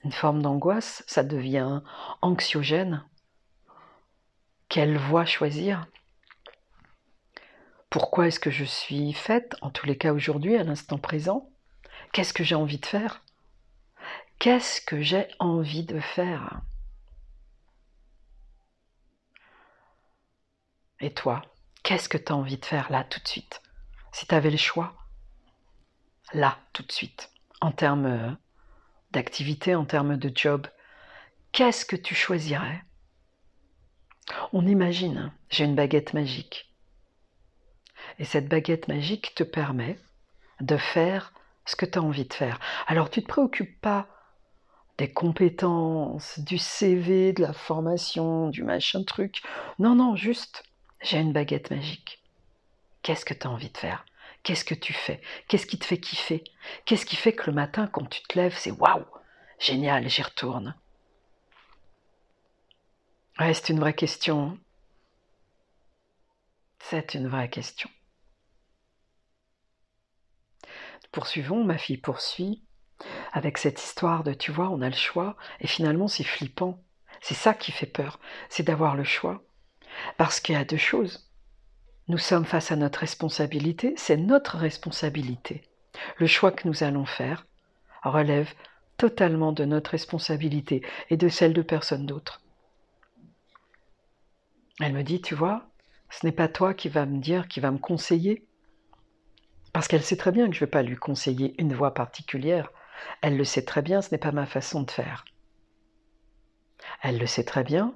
une 0.03 0.11
forme 0.11 0.41
d'angoisse, 0.41 1.03
ça 1.07 1.23
devient 1.23 1.81
anxiogène. 2.21 3.05
Quelle 4.69 4.97
voie 4.97 5.25
choisir? 5.25 5.87
Pourquoi 7.89 8.27
est-ce 8.27 8.39
que 8.39 8.51
je 8.51 8.65
suis 8.65 9.13
faite, 9.13 9.55
en 9.61 9.69
tous 9.71 9.85
les 9.85 9.97
cas 9.97 10.13
aujourd'hui, 10.13 10.55
à 10.57 10.63
l'instant 10.63 10.97
présent? 10.97 11.49
Qu'est-ce 12.11 12.33
que 12.33 12.43
j'ai 12.43 12.55
envie 12.55 12.79
de 12.79 12.85
faire? 12.85 13.23
Qu'est-ce 14.39 14.81
que 14.81 15.01
j'ai 15.01 15.27
envie 15.39 15.83
de 15.83 15.99
faire? 15.99 16.61
Et 20.99 21.13
toi, 21.13 21.41
qu'est-ce 21.83 22.09
que 22.09 22.17
tu 22.17 22.31
as 22.31 22.35
envie 22.35 22.57
de 22.57 22.65
faire 22.65 22.91
là 22.91 23.03
tout 23.03 23.19
de 23.19 23.27
suite? 23.27 23.61
Si 24.11 24.27
tu 24.27 24.35
avais 24.35 24.51
le 24.51 24.57
choix, 24.57 24.95
là 26.33 26.57
tout 26.73 26.83
de 26.83 26.91
suite, 26.91 27.31
en 27.61 27.71
termes 27.71 28.05
euh, 28.05 28.31
d'activité, 29.11 29.75
en 29.75 29.85
termes 29.85 30.17
de 30.17 30.31
job, 30.33 30.67
qu'est-ce 31.51 31.85
que 31.85 31.95
tu 31.95 32.15
choisirais? 32.15 32.83
On 34.53 34.65
imagine, 34.65 35.31
j'ai 35.49 35.65
une 35.65 35.75
baguette 35.75 36.13
magique. 36.13 36.64
Et 38.19 38.25
cette 38.25 38.47
baguette 38.47 38.87
magique 38.87 39.35
te 39.35 39.43
permet 39.43 39.99
de 40.61 40.77
faire 40.77 41.33
ce 41.65 41.75
que 41.75 41.85
tu 41.85 41.97
as 41.97 42.01
envie 42.01 42.25
de 42.25 42.33
faire. 42.33 42.59
Alors 42.87 43.09
tu 43.09 43.19
ne 43.19 43.25
te 43.25 43.29
préoccupes 43.29 43.79
pas 43.81 44.07
des 44.97 45.11
compétences, 45.11 46.39
du 46.39 46.57
CV, 46.57 47.33
de 47.33 47.41
la 47.41 47.53
formation, 47.53 48.49
du 48.49 48.63
machin 48.63 49.03
truc. 49.03 49.41
Non, 49.79 49.95
non, 49.95 50.15
juste, 50.15 50.63
j'ai 51.01 51.19
une 51.19 51.33
baguette 51.33 51.69
magique. 51.71 52.23
Qu'est-ce 53.03 53.25
que 53.25 53.33
tu 53.33 53.45
as 53.45 53.49
envie 53.49 53.69
de 53.69 53.77
faire? 53.77 54.05
Qu'est-ce 54.43 54.63
que 54.63 54.75
tu 54.75 54.93
fais? 54.93 55.21
Qu'est-ce 55.47 55.65
qui 55.65 55.77
te 55.77 55.85
fait 55.85 55.99
kiffer? 55.99 56.43
Qu'est-ce 56.85 57.05
qui 57.05 57.15
fait 57.15 57.33
que 57.33 57.47
le 57.47 57.53
matin, 57.53 57.87
quand 57.87 58.05
tu 58.05 58.21
te 58.23 58.37
lèves, 58.37 58.55
c'est 58.57 58.71
waouh, 58.71 59.05
génial, 59.59 60.07
j'y 60.07 60.21
retourne 60.21 60.75
Ouais, 63.39 63.53
c'est 63.53 63.69
une 63.69 63.79
vraie 63.79 63.93
question. 63.93 64.57
C'est 66.79 67.15
une 67.15 67.27
vraie 67.27 67.49
question. 67.49 67.89
Poursuivons, 71.11 71.63
ma 71.63 71.77
fille 71.77 71.97
poursuit 71.97 72.63
avec 73.33 73.57
cette 73.57 73.81
histoire 73.81 74.23
de 74.23 74.33
tu 74.33 74.51
vois, 74.51 74.69
on 74.69 74.81
a 74.81 74.89
le 74.89 74.95
choix, 74.95 75.35
et 75.59 75.67
finalement 75.67 76.07
c'est 76.07 76.23
flippant. 76.23 76.79
C'est 77.21 77.33
ça 77.33 77.53
qui 77.53 77.71
fait 77.71 77.85
peur, 77.85 78.19
c'est 78.49 78.63
d'avoir 78.63 78.95
le 78.95 79.03
choix. 79.03 79.43
Parce 80.17 80.39
qu'il 80.39 80.55
y 80.55 80.57
a 80.57 80.65
deux 80.65 80.77
choses. 80.77 81.29
Nous 82.07 82.17
sommes 82.17 82.45
face 82.45 82.71
à 82.71 82.75
notre 82.75 82.99
responsabilité, 82.99 83.93
c'est 83.97 84.17
notre 84.17 84.57
responsabilité. 84.57 85.63
Le 86.17 86.27
choix 86.27 86.51
que 86.51 86.67
nous 86.67 86.83
allons 86.83 87.05
faire 87.05 87.47
relève 88.03 88.53
totalement 88.97 89.51
de 89.51 89.65
notre 89.65 89.91
responsabilité 89.91 90.81
et 91.09 91.17
de 91.17 91.29
celle 91.29 91.53
de 91.53 91.61
personne 91.61 92.05
d'autre. 92.05 92.41
Elle 94.79 94.93
me 94.93 95.03
dit, 95.03 95.21
tu 95.21 95.35
vois, 95.35 95.67
ce 96.09 96.25
n'est 96.25 96.31
pas 96.31 96.47
toi 96.47 96.73
qui 96.73 96.89
va 96.89 97.05
me 97.05 97.19
dire, 97.19 97.47
qui 97.47 97.59
va 97.59 97.71
me 97.71 97.77
conseiller, 97.77 98.45
parce 99.75 99.89
qu'elle 99.89 100.03
sait 100.03 100.15
très 100.15 100.31
bien 100.31 100.47
que 100.47 100.53
je 100.53 100.59
ne 100.59 100.65
vais 100.67 100.71
pas 100.71 100.83
lui 100.83 100.95
conseiller 100.95 101.53
une 101.61 101.73
voie 101.73 101.93
particulière. 101.93 102.71
Elle 103.21 103.35
le 103.35 103.43
sait 103.43 103.65
très 103.65 103.81
bien, 103.81 104.01
ce 104.01 104.09
n'est 104.09 104.17
pas 104.17 104.31
ma 104.31 104.45
façon 104.45 104.83
de 104.83 104.89
faire. 104.89 105.25
Elle 107.01 107.17
le 107.17 107.25
sait 107.25 107.43
très 107.43 107.65
bien, 107.65 107.93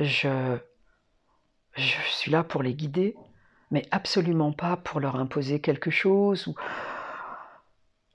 je, 0.00 0.58
je 1.76 1.94
suis 2.08 2.32
là 2.32 2.42
pour 2.42 2.60
les 2.64 2.74
guider, 2.74 3.14
mais 3.70 3.86
absolument 3.92 4.50
pas 4.50 4.76
pour 4.78 4.98
leur 4.98 5.14
imposer 5.14 5.60
quelque 5.60 5.92
chose 5.92 6.48
ou 6.48 6.56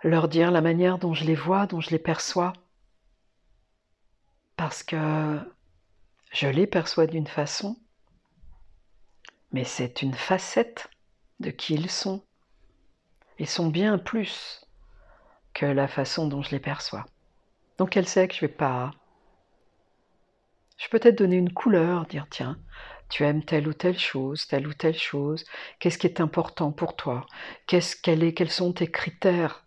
leur 0.03 0.27
dire 0.27 0.51
la 0.51 0.60
manière 0.60 0.98
dont 0.98 1.13
je 1.13 1.24
les 1.24 1.33
vois, 1.33 1.67
dont 1.67 1.79
je 1.79 1.91
les 1.91 2.00
perçois. 2.00 2.51
Parce 4.57 4.83
que 4.83 5.39
je 6.33 6.48
les 6.48 6.67
perçois 6.67 7.07
d'une 7.07 7.27
façon, 7.27 7.77
mais 9.53 9.63
c'est 9.63 10.01
une 10.01 10.13
facette 10.13 10.89
de 11.39 11.51
qui 11.51 11.75
ils 11.75 11.89
sont. 11.89 12.21
Sont 13.45 13.67
bien 13.67 13.98
plus 13.98 14.65
que 15.53 15.65
la 15.65 15.88
façon 15.88 16.27
dont 16.27 16.41
je 16.41 16.51
les 16.51 16.60
perçois. 16.60 17.05
Donc 17.77 17.98
elle 17.98 18.07
sait 18.07 18.27
que 18.27 18.36
je 18.36 18.41
vais 18.41 18.48
pas. 18.48 18.91
Je 20.77 20.88
peux 20.88 21.00
peut-être 21.00 21.17
donner 21.17 21.36
une 21.36 21.51
couleur, 21.51 22.05
dire 22.05 22.27
tiens, 22.29 22.57
tu 23.10 23.24
aimes 23.24 23.43
telle 23.43 23.67
ou 23.67 23.74
telle 23.74 24.00
chose, 24.00 24.48
telle 24.48 24.67
ou 24.67 24.74
telle 24.74 24.98
chose, 24.98 25.43
qu'est-ce 25.79 25.98
qui 25.98 26.07
est 26.07 26.21
important 26.21 26.71
pour 26.71 26.95
toi, 26.95 27.25
qu'est-ce 27.67 27.95
quel 27.95 28.24
est, 28.24 28.33
quels 28.33 28.50
sont 28.50 28.71
tes 28.74 28.89
critères 28.89 29.65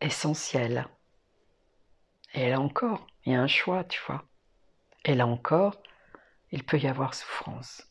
essentiels. 0.00 0.86
Et 2.34 2.50
là 2.50 2.60
encore, 2.60 3.06
il 3.24 3.32
y 3.32 3.34
a 3.34 3.40
un 3.40 3.46
choix, 3.46 3.84
tu 3.84 4.00
vois. 4.06 4.24
Et 5.04 5.14
là 5.14 5.26
encore, 5.26 5.80
il 6.50 6.64
peut 6.64 6.78
y 6.78 6.86
avoir 6.86 7.14
souffrance. 7.14 7.82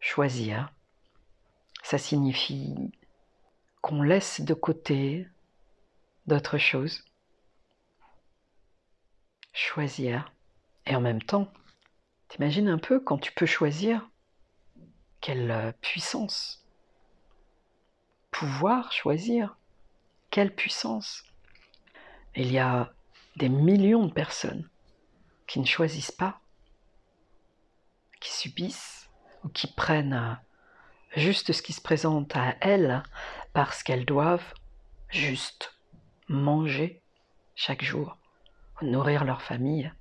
Choisir, 0.00 0.70
ça 1.82 1.98
signifie 1.98 2.74
qu'on 3.80 4.02
laisse 4.02 4.40
de 4.40 4.54
côté 4.54 5.26
d'autres 6.26 6.58
choses. 6.58 7.04
Choisir. 9.52 10.30
Et 10.86 10.94
en 10.94 11.00
même 11.00 11.22
temps, 11.22 11.50
t'imagines 12.28 12.68
un 12.68 12.78
peu 12.78 13.00
quand 13.00 13.18
tu 13.18 13.32
peux 13.32 13.46
choisir 13.46 14.08
quelle 15.20 15.50
euh, 15.50 15.72
puissance. 15.80 16.64
Pouvoir 18.30 18.92
choisir. 18.92 19.56
Quelle 20.30 20.54
puissance. 20.54 21.24
Il 22.36 22.52
y 22.52 22.58
a 22.58 22.92
des 23.36 23.48
millions 23.48 24.06
de 24.06 24.12
personnes 24.12 24.68
qui 25.46 25.60
ne 25.60 25.64
choisissent 25.64 26.12
pas, 26.12 26.40
qui 28.20 28.30
subissent 28.30 29.08
ou 29.44 29.48
qui 29.48 29.66
prennent 29.66 30.12
euh, 30.12 30.34
juste 31.16 31.52
ce 31.52 31.62
qui 31.62 31.72
se 31.72 31.80
présente 31.80 32.36
à 32.36 32.54
elles 32.60 33.02
parce 33.52 33.82
qu'elles 33.82 34.04
doivent 34.04 34.54
juste 35.08 35.74
manger 36.28 37.02
chaque 37.54 37.82
jour, 37.82 38.16
nourrir 38.82 39.24
leur 39.24 39.42
famille. 39.42 39.92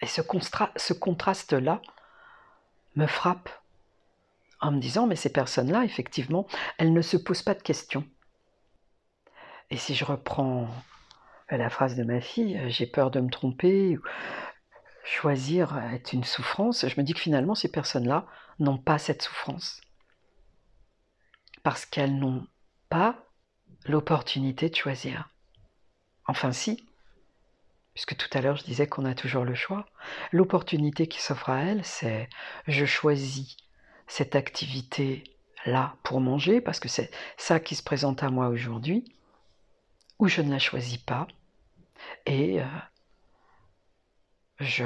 Et 0.00 0.06
ce, 0.06 0.22
contraste-là 0.92 1.80
me 2.96 3.06
frappe 3.06 3.48
en 4.60 4.72
me 4.72 4.80
disant, 4.80 5.06
mais 5.06 5.16
ces 5.16 5.32
personnes-là, 5.32 5.84
effectivement, 5.84 6.46
elles 6.78 6.92
ne 6.92 7.02
se 7.02 7.16
posent 7.16 7.42
pas 7.42 7.54
de 7.54 7.62
questions. 7.62 8.04
Et 9.70 9.76
si 9.76 9.94
je 9.94 10.04
reprends 10.04 10.68
la 11.50 11.70
phrase 11.70 11.96
de 11.96 12.04
ma 12.04 12.20
fille, 12.20 12.60
j'ai 12.68 12.86
peur 12.86 13.10
de 13.10 13.20
me 13.20 13.30
tromper, 13.30 13.98
choisir 15.04 15.78
est 15.92 16.12
une 16.12 16.24
souffrance, 16.24 16.88
je 16.88 17.00
me 17.00 17.04
dis 17.04 17.14
que 17.14 17.20
finalement, 17.20 17.54
ces 17.54 17.70
personnes-là 17.70 18.26
n'ont 18.58 18.78
pas 18.78 18.98
cette 18.98 19.22
souffrance. 19.22 19.80
Parce 21.62 21.86
qu'elles 21.86 22.18
n'ont 22.18 22.46
pas 22.88 23.16
l'opportunité 23.86 24.68
de 24.68 24.74
choisir. 24.74 25.28
Enfin 26.26 26.52
si, 26.52 26.86
puisque 27.92 28.16
tout 28.16 28.28
à 28.32 28.40
l'heure 28.40 28.56
je 28.56 28.64
disais 28.64 28.86
qu'on 28.86 29.04
a 29.04 29.14
toujours 29.14 29.44
le 29.44 29.54
choix. 29.54 29.86
L'opportunité 30.32 31.06
qui 31.06 31.22
s'offre 31.22 31.50
à 31.50 31.62
elles, 31.62 31.84
c'est 31.84 32.28
je 32.66 32.84
choisis 32.84 33.56
cette 34.06 34.34
activité-là 34.34 35.96
pour 36.02 36.20
manger, 36.20 36.60
parce 36.60 36.80
que 36.80 36.88
c'est 36.88 37.10
ça 37.36 37.60
qui 37.60 37.74
se 37.74 37.82
présente 37.82 38.22
à 38.22 38.30
moi 38.30 38.48
aujourd'hui, 38.48 39.04
ou 40.18 40.28
je 40.28 40.42
ne 40.42 40.50
la 40.50 40.58
choisis 40.58 40.98
pas, 40.98 41.26
et 42.26 42.60
euh, 42.60 42.66
je 44.58 44.84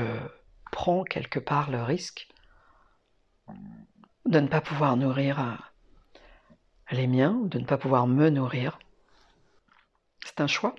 prends 0.72 1.04
quelque 1.04 1.38
part 1.38 1.70
le 1.70 1.82
risque 1.82 2.28
de 4.26 4.40
ne 4.40 4.48
pas 4.48 4.60
pouvoir 4.60 4.96
nourrir 4.96 5.40
euh, 5.40 5.54
les 6.90 7.06
miens, 7.06 7.40
de 7.44 7.58
ne 7.58 7.64
pas 7.64 7.78
pouvoir 7.78 8.06
me 8.06 8.28
nourrir. 8.30 8.78
C'est 10.24 10.40
un 10.40 10.46
choix. 10.46 10.74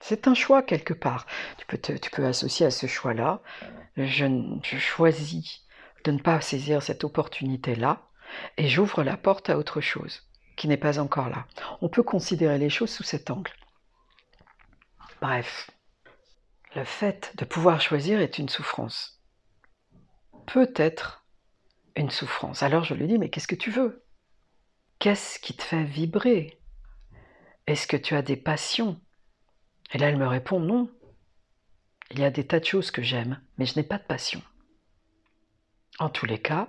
C'est 0.00 0.26
un 0.26 0.34
choix 0.34 0.62
quelque 0.62 0.94
part. 0.94 1.26
Tu 1.58 1.66
peux, 1.66 1.78
tu 1.78 2.10
peux 2.10 2.26
associer 2.26 2.66
à 2.66 2.70
ce 2.70 2.86
choix-là. 2.86 3.40
Je, 3.96 4.26
je 4.62 4.76
choisis 4.78 5.62
de 6.04 6.10
ne 6.10 6.18
pas 6.18 6.40
saisir 6.40 6.82
cette 6.82 7.04
opportunité-là 7.04 8.02
et 8.56 8.68
j'ouvre 8.68 9.02
la 9.02 9.16
porte 9.16 9.48
à 9.48 9.58
autre 9.58 9.80
chose 9.80 10.28
qui 10.56 10.68
n'est 10.68 10.76
pas 10.76 10.98
encore 10.98 11.28
là. 11.28 11.46
On 11.80 11.88
peut 11.88 12.02
considérer 12.02 12.58
les 12.58 12.70
choses 12.70 12.90
sous 12.90 13.02
cet 13.02 13.30
angle. 13.30 13.52
Bref, 15.20 15.70
le 16.74 16.84
fait 16.84 17.32
de 17.36 17.44
pouvoir 17.44 17.80
choisir 17.80 18.20
est 18.20 18.38
une 18.38 18.48
souffrance. 18.48 19.20
Peut-être 20.46 21.24
une 21.96 22.10
souffrance. 22.10 22.62
Alors 22.62 22.84
je 22.84 22.94
lui 22.94 23.06
dis, 23.06 23.18
mais 23.18 23.28
qu'est-ce 23.28 23.48
que 23.48 23.54
tu 23.54 23.70
veux? 23.70 24.04
Qu'est-ce 24.98 25.38
qui 25.38 25.54
te 25.54 25.62
fait 25.62 25.84
vibrer? 25.84 26.58
Est-ce 27.66 27.86
que 27.86 27.96
tu 27.96 28.14
as 28.14 28.22
des 28.22 28.36
passions? 28.36 29.00
Et 29.92 29.98
là, 29.98 30.08
elle 30.08 30.16
me 30.16 30.26
répond, 30.26 30.60
non. 30.60 30.90
Il 32.10 32.18
y 32.18 32.24
a 32.24 32.30
des 32.30 32.46
tas 32.46 32.60
de 32.60 32.64
choses 32.64 32.90
que 32.90 33.02
j'aime, 33.02 33.40
mais 33.58 33.66
je 33.66 33.76
n'ai 33.76 33.82
pas 33.82 33.98
de 33.98 34.04
passion. 34.04 34.42
En 35.98 36.08
tous 36.08 36.26
les 36.26 36.40
cas, 36.40 36.68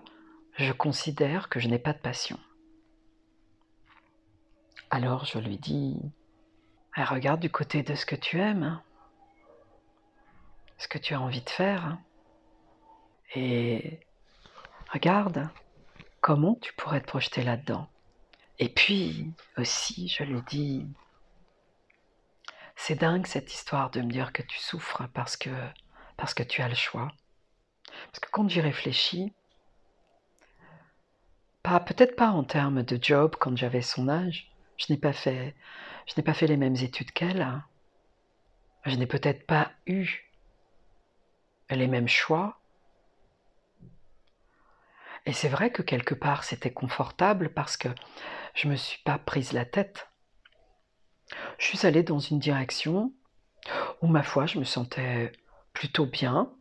je 0.57 0.71
considère 0.71 1.49
que 1.49 1.59
je 1.59 1.67
n'ai 1.67 1.79
pas 1.79 1.93
de 1.93 1.99
passion. 1.99 2.39
Alors 4.89 5.25
je 5.25 5.39
lui 5.39 5.57
dis, 5.57 5.97
regarde 6.95 7.39
du 7.39 7.49
côté 7.49 7.81
de 7.81 7.95
ce 7.95 8.05
que 8.05 8.15
tu 8.15 8.39
aimes, 8.39 8.79
ce 10.77 10.87
que 10.87 10.97
tu 10.97 11.13
as 11.13 11.21
envie 11.21 11.41
de 11.41 11.49
faire, 11.49 11.97
et 13.35 13.99
Regarde 14.93 15.49
comment 16.21 16.55
tu 16.61 16.71
pourrais 16.73 17.01
te 17.01 17.07
projeter 17.07 17.41
là-dedans. 17.41 17.89
Et 18.59 18.69
puis 18.69 19.33
aussi, 19.57 20.07
je 20.07 20.23
lui 20.23 20.39
dis, 20.47 20.85
c'est 22.75 22.99
dingue 22.99 23.25
cette 23.25 23.51
histoire 23.51 23.89
de 23.89 24.01
me 24.01 24.11
dire 24.11 24.31
que 24.31 24.43
tu 24.43 24.59
souffres 24.59 25.07
parce 25.15 25.35
que, 25.35 25.49
parce 26.15 26.35
que 26.35 26.43
tu 26.43 26.61
as 26.61 26.69
le 26.69 26.75
choix. 26.75 27.11
Parce 27.87 28.19
que 28.19 28.29
quand 28.29 28.47
j'y 28.47 28.61
réfléchis, 28.61 29.33
peut-être 31.63 32.15
pas 32.15 32.29
en 32.29 32.43
termes 32.43 32.83
de 32.83 32.99
job 33.01 33.35
quand 33.39 33.57
j'avais 33.57 33.81
son 33.81 34.09
âge, 34.09 34.51
je 34.77 34.93
n'ai 34.93 34.99
pas 34.99 35.13
fait, 35.13 35.55
je 36.05 36.13
n'ai 36.15 36.23
pas 36.23 36.35
fait 36.35 36.45
les 36.45 36.57
mêmes 36.57 36.75
études 36.75 37.11
qu'elle. 37.11 37.41
Hein. 37.41 37.65
Je 38.85 38.95
n'ai 38.95 39.07
peut-être 39.07 39.47
pas 39.47 39.71
eu 39.87 40.31
les 41.69 41.87
mêmes 41.87 42.07
choix 42.07 42.59
et 45.25 45.33
c'est 45.33 45.49
vrai 45.49 45.71
que 45.71 45.81
quelque 45.81 46.13
part 46.13 46.43
c'était 46.43 46.71
confortable 46.71 47.53
parce 47.53 47.77
que 47.77 47.89
je 48.53 48.67
ne 48.67 48.73
me 48.73 48.77
suis 48.77 49.01
pas 49.03 49.17
prise 49.17 49.53
la 49.53 49.65
tête. 49.65 50.09
Je 51.57 51.65
suis 51.67 51.87
allée 51.87 52.03
dans 52.03 52.19
une 52.19 52.39
direction 52.39 53.13
où, 54.01 54.07
ma 54.07 54.23
foi, 54.23 54.45
je 54.45 54.59
me 54.59 54.65
sentais 54.65 55.31
plutôt 55.73 56.05
bien. 56.05 56.51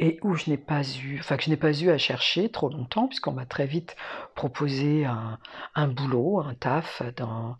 et 0.00 0.18
où 0.22 0.34
je 0.34 0.50
n'ai 0.50 0.56
pas 0.58 0.82
eu, 0.82 1.18
enfin 1.20 1.36
que 1.36 1.44
je 1.44 1.50
n'ai 1.50 1.56
pas 1.56 1.72
eu 1.72 1.90
à 1.90 1.98
chercher 1.98 2.50
trop 2.50 2.68
longtemps, 2.70 3.06
puisqu'on 3.06 3.32
m'a 3.32 3.46
très 3.46 3.66
vite 3.66 3.96
proposé 4.34 5.04
un, 5.04 5.38
un 5.74 5.88
boulot, 5.88 6.40
un 6.40 6.54
taf 6.54 7.02
dans, 7.16 7.56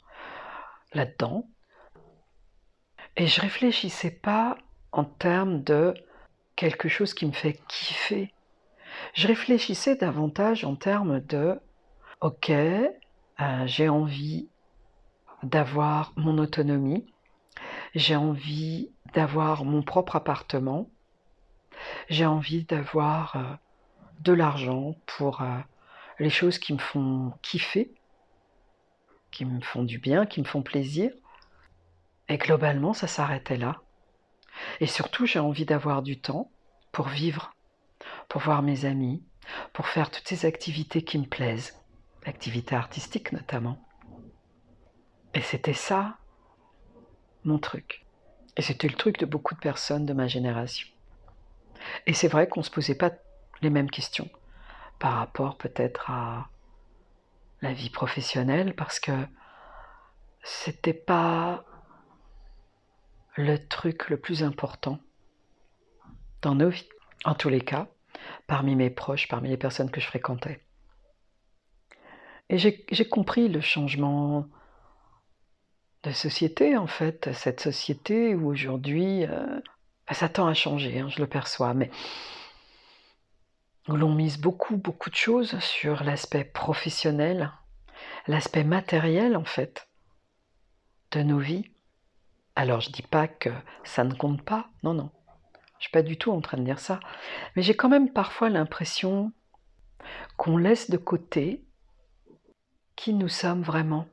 là-dedans. 0.94 1.48
Et 3.16 3.26
je 3.26 3.40
réfléchissais 3.40 4.10
pas 4.10 4.56
en 4.90 5.04
termes 5.04 5.62
de 5.62 5.94
quelque 6.56 6.88
chose 6.88 7.14
qui 7.14 7.26
me 7.26 7.32
fait 7.32 7.58
kiffer. 7.68 8.32
Je 9.14 9.26
réfléchissais 9.26 9.96
davantage 9.96 10.64
en 10.64 10.76
termes 10.76 11.20
de 11.20 11.58
ok, 12.20 12.50
euh, 12.50 13.66
j'ai 13.66 13.88
envie 13.88 14.48
d'avoir 15.42 16.12
mon 16.16 16.38
autonomie, 16.38 17.06
j'ai 17.94 18.16
envie 18.16 18.90
d'avoir 19.14 19.64
mon 19.64 19.82
propre 19.82 20.16
appartement, 20.16 20.88
j'ai 22.08 22.26
envie 22.26 22.64
d'avoir 22.64 23.36
euh, 23.36 23.42
de 24.20 24.32
l'argent 24.32 24.94
pour 25.06 25.42
euh, 25.42 25.58
les 26.18 26.30
choses 26.30 26.58
qui 26.58 26.72
me 26.72 26.78
font 26.78 27.32
kiffer, 27.42 27.92
qui 29.30 29.44
me 29.44 29.60
font 29.60 29.82
du 29.82 29.98
bien, 29.98 30.26
qui 30.26 30.40
me 30.40 30.46
font 30.46 30.62
plaisir. 30.62 31.12
Et 32.28 32.38
globalement, 32.38 32.92
ça 32.92 33.08
s'arrêtait 33.08 33.56
là. 33.56 33.82
Et 34.80 34.86
surtout, 34.86 35.26
j'ai 35.26 35.38
envie 35.38 35.64
d'avoir 35.64 36.02
du 36.02 36.20
temps 36.20 36.50
pour 36.92 37.08
vivre, 37.08 37.54
pour 38.28 38.40
voir 38.40 38.62
mes 38.62 38.84
amis, 38.84 39.22
pour 39.72 39.86
faire 39.88 40.10
toutes 40.10 40.28
ces 40.28 40.46
activités 40.46 41.02
qui 41.02 41.18
me 41.18 41.26
plaisent, 41.26 41.78
activités 42.24 42.74
artistiques 42.74 43.32
notamment. 43.32 43.78
Et 45.34 45.40
c'était 45.40 45.72
ça, 45.72 46.18
mon 47.44 47.58
truc. 47.58 48.04
Et 48.56 48.62
c'était 48.62 48.88
le 48.88 48.94
truc 48.94 49.18
de 49.18 49.26
beaucoup 49.26 49.54
de 49.54 49.60
personnes 49.60 50.06
de 50.06 50.12
ma 50.12 50.26
génération. 50.26 50.88
Et 52.06 52.12
c'est 52.12 52.28
vrai 52.28 52.48
qu'on 52.48 52.60
ne 52.60 52.64
se 52.64 52.70
posait 52.70 52.94
pas 52.94 53.10
les 53.62 53.70
mêmes 53.70 53.90
questions 53.90 54.28
par 54.98 55.14
rapport 55.14 55.56
peut-être 55.56 56.10
à 56.10 56.48
la 57.60 57.72
vie 57.72 57.90
professionnelle 57.90 58.74
parce 58.74 59.00
que 59.00 59.12
c'était 60.42 60.92
pas 60.92 61.64
le 63.36 63.56
truc 63.56 64.08
le 64.08 64.18
plus 64.18 64.42
important 64.42 64.98
dans 66.42 66.54
nos 66.54 66.70
vies. 66.70 66.88
En 67.24 67.34
tous 67.34 67.48
les 67.48 67.60
cas, 67.60 67.88
parmi 68.46 68.74
mes 68.74 68.90
proches, 68.90 69.28
parmi 69.28 69.48
les 69.48 69.56
personnes 69.56 69.90
que 69.90 70.00
je 70.00 70.06
fréquentais. 70.06 70.64
Et 72.48 72.58
j'ai 72.58 73.08
compris 73.08 73.48
le 73.48 73.60
changement 73.60 74.46
de 76.02 76.10
société, 76.10 76.76
en 76.76 76.86
fait, 76.86 77.32
cette 77.32 77.60
société 77.60 78.34
où 78.34 78.48
aujourd'hui, 78.48 79.24
euh, 79.24 79.60
bah, 80.06 80.14
ça 80.14 80.28
tend 80.28 80.46
à 80.46 80.54
changer, 80.54 80.98
hein, 81.00 81.08
je 81.08 81.20
le 81.20 81.26
perçois, 81.26 81.74
mais 81.74 81.90
où 83.88 83.96
l'on 83.96 84.12
mise 84.12 84.38
beaucoup, 84.38 84.76
beaucoup 84.76 85.10
de 85.10 85.14
choses 85.14 85.58
sur 85.60 86.02
l'aspect 86.04 86.44
professionnel, 86.44 87.52
l'aspect 88.26 88.64
matériel, 88.64 89.36
en 89.36 89.44
fait, 89.44 89.88
de 91.12 91.22
nos 91.22 91.38
vies. 91.38 91.70
Alors, 92.54 92.80
je 92.80 92.90
dis 92.90 93.02
pas 93.02 93.28
que 93.28 93.50
ça 93.84 94.04
ne 94.04 94.14
compte 94.14 94.42
pas, 94.42 94.68
non, 94.82 94.94
non. 94.94 95.10
Je 95.78 95.84
suis 95.86 95.92
pas 95.92 96.02
du 96.02 96.16
tout 96.16 96.30
en 96.30 96.40
train 96.40 96.58
de 96.58 96.64
dire 96.64 96.78
ça. 96.78 97.00
Mais 97.56 97.62
j'ai 97.62 97.74
quand 97.74 97.88
même 97.88 98.12
parfois 98.12 98.50
l'impression 98.50 99.32
qu'on 100.36 100.56
laisse 100.56 100.90
de 100.90 100.96
côté 100.96 101.64
qui 102.94 103.14
nous 103.14 103.28
sommes 103.28 103.62
vraiment. 103.62 104.06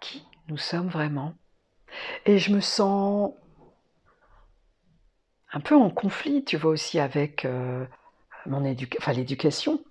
Qui 0.00 0.24
nous 0.48 0.58
sommes 0.58 0.88
vraiment. 0.88 1.34
Et 2.26 2.38
je 2.38 2.52
me 2.52 2.60
sens 2.60 3.32
un 5.52 5.60
peu 5.60 5.74
en 5.74 5.90
conflit, 5.90 6.44
tu 6.44 6.56
vois, 6.56 6.70
aussi 6.70 7.00
avec 7.00 7.44
euh, 7.44 7.84
mon 8.46 8.64
enfin, 8.98 9.12
l'éducation. 9.12 9.82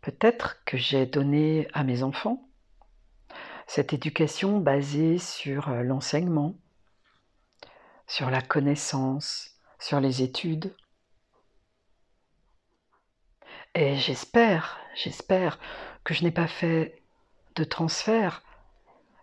Peut-être 0.00 0.64
que 0.64 0.78
j'ai 0.78 1.04
donné 1.04 1.68
à 1.74 1.84
mes 1.84 2.02
enfants 2.02 2.49
cette 3.70 3.92
éducation 3.92 4.58
basée 4.58 5.18
sur 5.18 5.68
euh, 5.68 5.84
l'enseignement, 5.84 6.56
sur 8.08 8.28
la 8.28 8.42
connaissance, 8.42 9.60
sur 9.78 10.00
les 10.00 10.22
études. 10.22 10.74
Et 13.76 13.94
j'espère, 13.94 14.80
j'espère 14.96 15.60
que 16.02 16.14
je 16.14 16.24
n'ai 16.24 16.32
pas 16.32 16.48
fait 16.48 17.00
de 17.54 17.62
transfert 17.62 18.42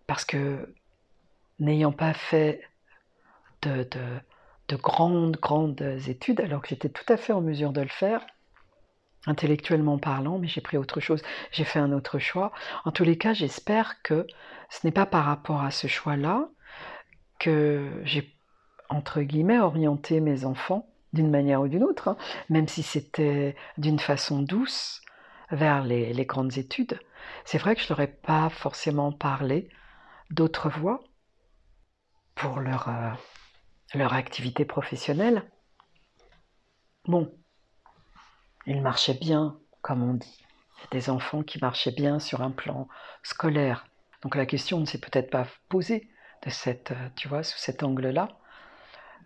parce 0.08 0.24
que 0.24 0.74
n'ayant 1.60 1.92
pas 1.92 2.14
fait 2.14 2.62
de, 3.64 3.86
de, 4.70 4.76
grandes, 4.78 5.36
grandes 5.42 5.82
études, 6.08 6.40
alors 6.40 6.62
que 6.62 6.70
j'étais 6.70 6.88
tout 6.88 7.12
à 7.12 7.18
fait 7.18 7.34
en 7.34 7.42
mesure 7.42 7.74
de 7.74 7.82
le 7.82 7.90
faire, 7.90 8.26
intellectuellement 9.28 9.98
parlant, 9.98 10.40
mais 10.40 10.48
j'ai 10.48 10.62
pris 10.62 10.78
autre 10.78 11.00
chose, 11.00 11.22
j'ai 11.52 11.64
fait 11.64 11.80
un 11.80 11.92
autre 11.92 12.18
choix. 12.18 12.52
En 12.86 12.92
tous 12.92 13.04
les 13.04 13.18
cas, 13.18 13.34
j'espère 13.34 14.02
que 14.02 14.26
ce 14.70 14.86
n'est 14.86 14.92
pas 14.92 15.06
par 15.06 15.26
rapport 15.26 15.62
à 15.62 15.72
ce 15.72 15.88
choix-là 15.88 16.50
que 17.40 17.90
j'ai 18.04 18.38
entre 18.90 19.22
guillemets, 19.22 19.60
orienter 19.60 20.20
mes 20.20 20.46
enfants 20.46 20.90
d'une 21.14 21.30
manière 21.30 21.62
ou 21.62 21.68
d'une 21.68 21.84
autre, 21.84 22.10
hein, 22.10 22.18
même 22.50 22.68
si 22.68 22.84
c'était 22.84 23.56
d'une 23.78 24.00
façon 24.00 24.42
douce 24.42 25.02
vers 25.52 25.84
les, 25.84 26.26
grandes 26.26 26.58
études. 26.58 27.00
C'est 27.46 27.58
vrai 27.58 27.76
que 27.76 27.82
je 27.82 27.90
leur 27.90 28.02
ai 28.02 28.08
pas 28.08 28.50
forcément 28.50 29.12
parlé 29.12 29.70
d'autres 30.30 30.70
voies 30.70 31.04
pour 32.36 32.60
leur, 32.60 32.90
euh, 32.90 33.12
leur 33.94 34.14
activité 34.14 34.66
professionnelle. 34.66 35.44
Bon, 37.06 37.34
ils 38.68 38.82
marchaient 38.82 39.14
bien, 39.14 39.58
comme 39.82 40.04
on 40.04 40.14
dit. 40.14 40.38
Il 40.78 40.82
y 40.84 40.98
a 40.98 41.00
des 41.00 41.10
enfants 41.10 41.42
qui 41.42 41.58
marchaient 41.60 41.92
bien 41.92 42.20
sur 42.20 42.42
un 42.42 42.52
plan 42.52 42.88
scolaire. 43.24 43.88
Donc 44.22 44.36
la 44.36 44.46
question 44.46 44.80
ne 44.80 44.86
s'est 44.86 45.00
peut-être 45.00 45.32
pas 45.32 45.48
posée 45.70 46.10
de 46.44 46.50
cette, 46.50 46.92
euh, 46.92 47.10
tu 47.16 47.28
vois, 47.28 47.44
sous 47.44 47.58
cet 47.58 47.82
angle-là. 47.82 48.28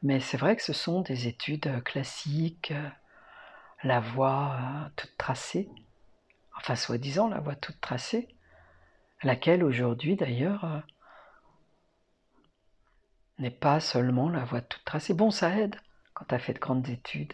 Mais 0.03 0.19
c'est 0.19 0.37
vrai 0.37 0.55
que 0.55 0.63
ce 0.63 0.73
sont 0.73 1.01
des 1.01 1.27
études 1.27 1.67
euh, 1.67 1.81
classiques, 1.81 2.71
euh, 2.71 2.89
la 3.83 3.99
voie 3.99 4.91
toute 4.95 5.17
tracée, 5.17 5.69
enfin 6.55 6.75
soi-disant 6.75 7.27
la 7.27 7.39
voie 7.39 7.55
toute 7.55 7.81
tracée, 7.81 8.27
laquelle 9.23 9.63
aujourd'hui 9.63 10.15
d'ailleurs 10.15 10.83
n'est 13.39 13.49
pas 13.49 13.79
seulement 13.79 14.29
la 14.29 14.43
voie 14.45 14.61
toute 14.61 14.85
tracée. 14.85 15.15
Bon, 15.15 15.31
ça 15.31 15.57
aide 15.57 15.75
quand 16.13 16.25
tu 16.25 16.35
as 16.35 16.39
fait 16.39 16.53
de 16.53 16.59
grandes 16.59 16.89
études. 16.89 17.33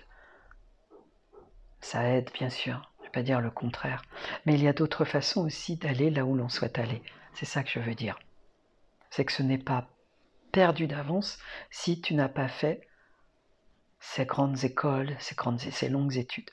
Ça 1.81 2.03
aide, 2.03 2.31
bien 2.33 2.49
sûr, 2.49 2.89
je 2.97 3.03
ne 3.03 3.05
vais 3.05 3.11
pas 3.11 3.23
dire 3.23 3.41
le 3.41 3.51
contraire. 3.51 4.01
Mais 4.45 4.53
il 4.53 4.63
y 4.63 4.67
a 4.67 4.73
d'autres 4.73 5.05
façons 5.05 5.45
aussi 5.45 5.77
d'aller 5.77 6.09
là 6.09 6.25
où 6.25 6.35
l'on 6.35 6.49
souhaite 6.49 6.79
aller. 6.79 7.01
C'est 7.33 7.45
ça 7.45 7.63
que 7.63 7.69
je 7.69 7.79
veux 7.79 7.95
dire. 7.95 8.17
C'est 9.09 9.25
que 9.25 9.31
ce 9.31 9.43
n'est 9.43 9.57
pas 9.57 9.87
perdu 10.51 10.87
d'avance 10.87 11.39
si 11.69 12.01
tu 12.01 12.13
n'as 12.13 12.29
pas 12.29 12.47
fait 12.47 12.87
ces 13.99 14.25
grandes 14.25 14.63
écoles, 14.63 15.15
ces, 15.19 15.89
longues 15.89 16.17
études. 16.17 16.49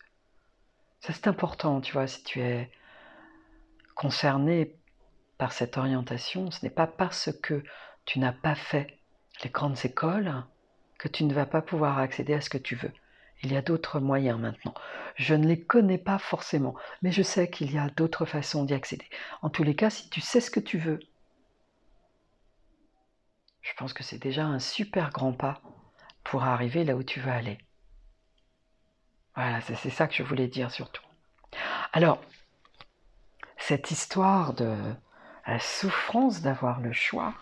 Ça 1.00 1.12
c'est 1.12 1.28
important, 1.28 1.80
tu 1.80 1.92
vois, 1.92 2.06
si 2.06 2.22
tu 2.24 2.40
es 2.40 2.70
concerné 3.94 4.76
par 5.38 5.52
cette 5.52 5.76
orientation, 5.76 6.50
ce 6.50 6.64
n'est 6.64 6.70
pas 6.70 6.86
parce 6.86 7.30
que 7.42 7.62
tu 8.04 8.18
n'as 8.18 8.32
pas 8.32 8.54
fait 8.54 8.98
les 9.42 9.50
grandes 9.50 9.84
écoles 9.84 10.44
que 10.98 11.08
tu 11.08 11.24
ne 11.24 11.34
vas 11.34 11.46
pas 11.46 11.62
pouvoir 11.62 11.98
accéder 11.98 12.34
à 12.34 12.40
ce 12.40 12.50
que 12.50 12.58
tu 12.58 12.76
veux. 12.76 12.92
Il 13.44 13.52
y 13.52 13.56
a 13.56 13.62
d'autres 13.62 14.00
moyens 14.00 14.40
maintenant. 14.40 14.74
Je 15.16 15.34
ne 15.34 15.46
les 15.46 15.62
connais 15.62 15.98
pas 15.98 16.18
forcément, 16.18 16.74
mais 17.02 17.12
je 17.12 17.22
sais 17.22 17.48
qu'il 17.50 17.70
y 17.72 17.78
a 17.78 17.90
d'autres 17.90 18.24
façons 18.24 18.64
d'y 18.64 18.74
accéder. 18.74 19.08
En 19.42 19.50
tous 19.50 19.62
les 19.62 19.76
cas, 19.76 19.90
si 19.90 20.08
tu 20.08 20.20
sais 20.20 20.40
ce 20.40 20.50
que 20.50 20.60
tu 20.60 20.78
veux, 20.78 20.98
je 23.60 23.72
pense 23.76 23.92
que 23.92 24.02
c'est 24.02 24.18
déjà 24.18 24.44
un 24.44 24.58
super 24.58 25.10
grand 25.10 25.32
pas 25.32 25.60
pour 26.24 26.44
arriver 26.44 26.84
là 26.84 26.96
où 26.96 27.02
tu 27.02 27.20
veux 27.20 27.30
aller. 27.30 27.58
Voilà, 29.34 29.60
c'est 29.60 29.90
ça 29.90 30.06
que 30.06 30.14
je 30.14 30.22
voulais 30.22 30.48
dire 30.48 30.70
surtout. 30.70 31.02
Alors, 31.92 32.20
cette 33.58 33.90
histoire 33.90 34.54
de 34.54 34.76
la 35.46 35.58
souffrance 35.58 36.40
d'avoir 36.40 36.80
le 36.80 36.92
choix, 36.92 37.34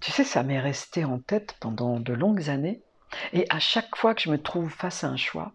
tu 0.00 0.10
sais, 0.10 0.24
ça 0.24 0.42
m'est 0.42 0.60
resté 0.60 1.04
en 1.04 1.18
tête 1.18 1.56
pendant 1.60 2.00
de 2.00 2.12
longues 2.12 2.50
années. 2.50 2.83
Et 3.32 3.46
à 3.50 3.58
chaque 3.58 3.96
fois 3.96 4.14
que 4.14 4.22
je 4.22 4.30
me 4.30 4.42
trouve 4.42 4.70
face 4.70 5.04
à 5.04 5.08
un 5.08 5.16
choix, 5.16 5.52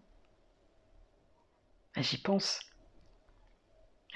j'y 1.96 2.18
pense. 2.18 2.60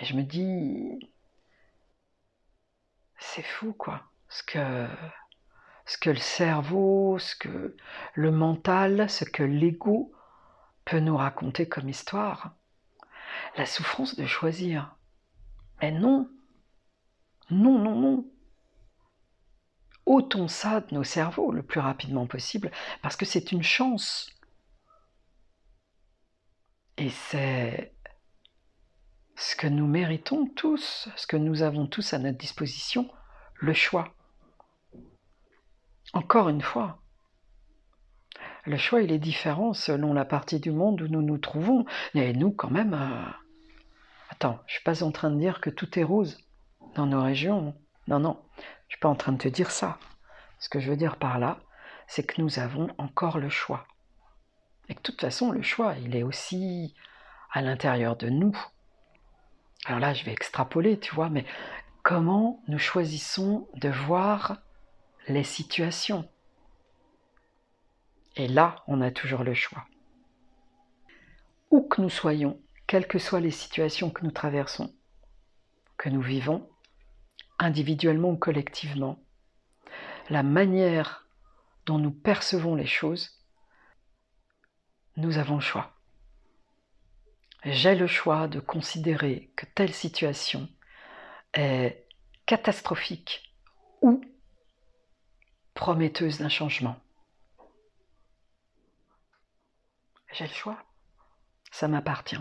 Et 0.00 0.04
je 0.04 0.14
me 0.14 0.22
dis, 0.22 0.98
c'est 3.18 3.42
fou 3.42 3.72
quoi 3.72 4.02
ce 4.28 4.42
que, 4.42 4.86
ce 5.86 5.98
que 5.98 6.10
le 6.10 6.16
cerveau, 6.16 7.18
ce 7.18 7.36
que 7.36 7.76
le 8.14 8.30
mental, 8.30 9.08
ce 9.08 9.24
que 9.24 9.42
l'ego 9.42 10.12
peut 10.84 11.00
nous 11.00 11.16
raconter 11.16 11.68
comme 11.68 11.88
histoire. 11.88 12.54
La 13.56 13.66
souffrance 13.66 14.16
de 14.16 14.26
choisir. 14.26 14.96
Mais 15.80 15.92
non, 15.92 16.28
non, 17.50 17.78
non, 17.78 17.94
non. 17.94 18.24
Ôtons 20.06 20.48
ça 20.48 20.80
de 20.80 20.94
nos 20.94 21.04
cerveaux 21.04 21.52
le 21.52 21.62
plus 21.62 21.80
rapidement 21.80 22.26
possible, 22.26 22.70
parce 23.02 23.16
que 23.16 23.24
c'est 23.24 23.52
une 23.52 23.62
chance. 23.62 24.30
Et 26.96 27.10
c'est 27.10 27.94
ce 29.36 29.56
que 29.56 29.66
nous 29.66 29.86
méritons 29.86 30.46
tous, 30.46 31.08
ce 31.16 31.26
que 31.26 31.36
nous 31.36 31.62
avons 31.62 31.86
tous 31.86 32.14
à 32.14 32.18
notre 32.18 32.38
disposition, 32.38 33.10
le 33.56 33.72
choix. 33.72 34.14
Encore 36.12 36.48
une 36.48 36.62
fois, 36.62 37.00
le 38.66 38.76
choix, 38.78 39.02
il 39.02 39.12
est 39.12 39.18
différent 39.18 39.74
selon 39.74 40.14
la 40.14 40.24
partie 40.24 40.60
du 40.60 40.70
monde 40.70 41.02
où 41.02 41.08
nous 41.08 41.22
nous 41.22 41.38
trouvons. 41.38 41.84
Et 42.14 42.32
nous, 42.32 42.50
quand 42.50 42.70
même, 42.70 42.94
euh, 42.94 43.30
attends, 44.30 44.58
je 44.66 44.72
ne 44.72 44.76
suis 44.76 44.84
pas 44.84 45.02
en 45.02 45.10
train 45.10 45.30
de 45.30 45.38
dire 45.38 45.60
que 45.60 45.70
tout 45.70 45.98
est 45.98 46.04
rose 46.04 46.38
dans 46.94 47.06
nos 47.06 47.22
régions. 47.22 47.74
Non, 48.08 48.20
non, 48.20 48.38
ne 48.58 48.83
pas 48.98 49.08
en 49.08 49.14
train 49.14 49.32
de 49.32 49.38
te 49.38 49.48
dire 49.48 49.70
ça. 49.70 49.98
Ce 50.58 50.68
que 50.68 50.80
je 50.80 50.90
veux 50.90 50.96
dire 50.96 51.16
par 51.16 51.38
là, 51.38 51.58
c'est 52.06 52.24
que 52.24 52.40
nous 52.40 52.58
avons 52.58 52.88
encore 52.98 53.38
le 53.38 53.48
choix. 53.48 53.86
Et 54.88 54.94
que 54.94 55.00
de 55.00 55.02
toute 55.02 55.20
façon, 55.20 55.50
le 55.50 55.62
choix, 55.62 55.94
il 55.98 56.14
est 56.14 56.22
aussi 56.22 56.94
à 57.50 57.62
l'intérieur 57.62 58.16
de 58.16 58.28
nous. 58.28 58.56
Alors 59.86 60.00
là, 60.00 60.14
je 60.14 60.24
vais 60.24 60.32
extrapoler, 60.32 60.98
tu 60.98 61.14
vois, 61.14 61.30
mais 61.30 61.44
comment 62.02 62.62
nous 62.68 62.78
choisissons 62.78 63.68
de 63.74 63.88
voir 63.88 64.58
les 65.28 65.44
situations? 65.44 66.28
Et 68.36 68.48
là, 68.48 68.82
on 68.86 69.00
a 69.00 69.10
toujours 69.10 69.44
le 69.44 69.54
choix. 69.54 69.84
Où 71.70 71.82
que 71.82 72.02
nous 72.02 72.10
soyons, 72.10 72.60
quelles 72.86 73.06
que 73.06 73.18
soient 73.18 73.40
les 73.40 73.50
situations 73.50 74.10
que 74.10 74.24
nous 74.24 74.30
traversons, 74.30 74.94
que 75.96 76.08
nous 76.08 76.22
vivons, 76.22 76.68
individuellement 77.58 78.30
ou 78.30 78.36
collectivement, 78.36 79.18
la 80.30 80.42
manière 80.42 81.26
dont 81.86 81.98
nous 81.98 82.10
percevons 82.10 82.74
les 82.74 82.86
choses, 82.86 83.42
nous 85.16 85.38
avons 85.38 85.56
le 85.56 85.60
choix. 85.60 85.92
J'ai 87.64 87.94
le 87.94 88.06
choix 88.06 88.48
de 88.48 88.60
considérer 88.60 89.50
que 89.56 89.66
telle 89.66 89.92
situation 89.92 90.68
est 91.54 92.06
catastrophique 92.46 93.54
ou 94.02 94.22
prometteuse 95.72 96.38
d'un 96.38 96.48
changement. 96.48 96.96
J'ai 100.32 100.46
le 100.46 100.52
choix. 100.52 100.82
Ça 101.70 101.88
m'appartient. 101.88 102.36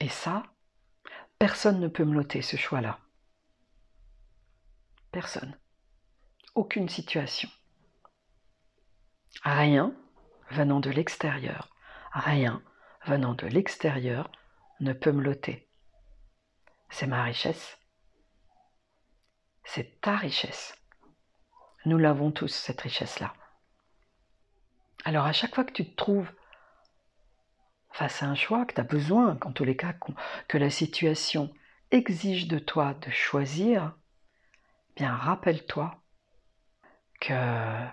Et 0.00 0.08
ça, 0.08 0.42
personne 1.38 1.80
ne 1.80 1.88
peut 1.88 2.04
me 2.04 2.14
l'ôter 2.14 2.42
ce 2.42 2.56
choix-là. 2.56 2.98
Personne. 5.12 5.58
Aucune 6.54 6.88
situation. 6.88 7.50
Rien 9.44 9.94
venant 10.50 10.80
de 10.80 10.88
l'extérieur, 10.88 11.68
rien 12.12 12.62
venant 13.04 13.34
de 13.34 13.46
l'extérieur 13.46 14.32
ne 14.80 14.94
peut 14.94 15.12
me 15.12 15.22
l'ôter. 15.22 15.68
C'est 16.88 17.06
ma 17.06 17.22
richesse. 17.22 17.78
C'est 19.64 20.00
ta 20.00 20.16
richesse. 20.16 20.74
Nous 21.84 21.98
l'avons 21.98 22.30
tous, 22.30 22.48
cette 22.48 22.80
richesse-là. 22.80 23.34
Alors 25.04 25.26
à 25.26 25.32
chaque 25.32 25.54
fois 25.54 25.64
que 25.64 25.72
tu 25.72 25.84
te 25.84 25.96
trouves 25.96 26.30
face 27.90 28.22
à 28.22 28.26
un 28.26 28.34
choix, 28.34 28.64
que 28.64 28.74
tu 28.74 28.80
as 28.80 28.84
besoin, 28.84 29.36
qu'en 29.36 29.52
tous 29.52 29.64
les 29.64 29.76
cas, 29.76 29.94
que 30.48 30.56
la 30.56 30.70
situation 30.70 31.52
exige 31.90 32.48
de 32.48 32.58
toi 32.58 32.94
de 32.94 33.10
choisir, 33.10 33.94
bien 34.96 35.14
rappelle-toi 35.14 36.02
que, 37.20 37.86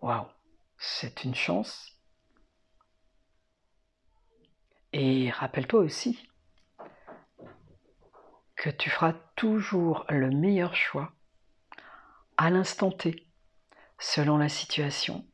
waouh, 0.00 0.26
c'est 0.76 1.24
une 1.24 1.34
chance. 1.34 1.98
Et 4.92 5.30
rappelle-toi 5.30 5.80
aussi 5.80 6.28
que 8.56 8.70
tu 8.70 8.90
feras 8.90 9.14
toujours 9.36 10.04
le 10.08 10.30
meilleur 10.30 10.74
choix 10.74 11.12
à 12.36 12.50
l'instant 12.50 12.90
T, 12.90 13.26
selon 13.98 14.36
la 14.36 14.48
situation, 14.48 15.26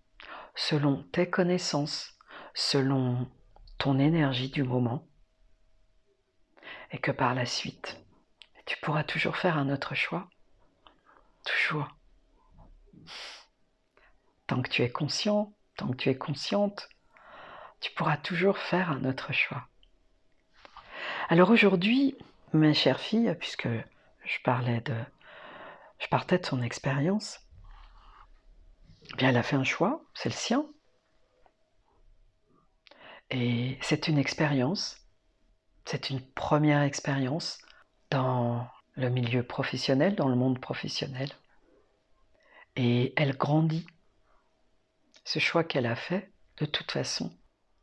selon 0.54 1.02
tes 1.04 1.28
connaissances, 1.30 2.18
selon 2.54 3.30
ton 3.78 3.98
énergie 3.98 4.50
du 4.50 4.62
moment, 4.62 5.08
et 6.90 6.98
que 6.98 7.10
par 7.10 7.34
la 7.34 7.46
suite, 7.46 8.00
tu 8.66 8.76
pourras 8.80 9.04
toujours 9.04 9.36
faire 9.36 9.58
un 9.58 9.70
autre 9.70 9.94
choix. 9.94 10.28
Toujours. 11.44 11.88
Tant 14.46 14.62
que 14.62 14.68
tu 14.68 14.82
es 14.82 14.90
conscient, 14.90 15.54
tant 15.76 15.88
que 15.88 15.96
tu 15.96 16.08
es 16.10 16.16
consciente, 16.16 16.88
tu 17.80 17.92
pourras 17.92 18.16
toujours 18.16 18.58
faire 18.58 18.90
un 18.90 19.04
autre 19.04 19.32
choix. 19.32 19.68
Alors 21.28 21.50
aujourd'hui, 21.50 22.16
ma 22.52 22.72
chère 22.72 23.00
fille, 23.00 23.34
puisque 23.38 23.68
je 23.68 24.38
parlais 24.42 24.80
de, 24.80 24.96
je 25.98 26.08
partais 26.08 26.38
de 26.38 26.46
son 26.46 26.62
expérience, 26.62 27.40
eh 29.12 29.16
bien 29.16 29.28
elle 29.30 29.36
a 29.36 29.42
fait 29.42 29.56
un 29.56 29.64
choix, 29.64 30.02
c'est 30.14 30.28
le 30.28 30.34
sien. 30.34 30.66
Et 33.30 33.78
c'est 33.80 34.08
une 34.08 34.18
expérience, 34.18 34.98
c'est 35.84 36.10
une 36.10 36.20
première 36.32 36.82
expérience 36.82 37.58
dans 38.10 38.68
le 38.96 39.08
milieu 39.08 39.42
professionnel, 39.42 40.14
dans 40.14 40.28
le 40.28 40.36
monde 40.36 40.60
professionnel. 40.60 41.28
Et 42.76 43.12
elle 43.16 43.36
grandit. 43.36 43.86
Ce 45.24 45.38
choix 45.38 45.64
qu'elle 45.64 45.86
a 45.86 45.96
fait, 45.96 46.32
de 46.58 46.66
toute 46.66 46.90
façon, 46.90 47.32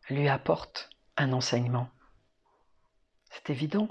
lui 0.10 0.28
apporte 0.28 0.90
un 1.18 1.34
enseignement. 1.34 1.90
C'est 3.30 3.50
évident. 3.50 3.90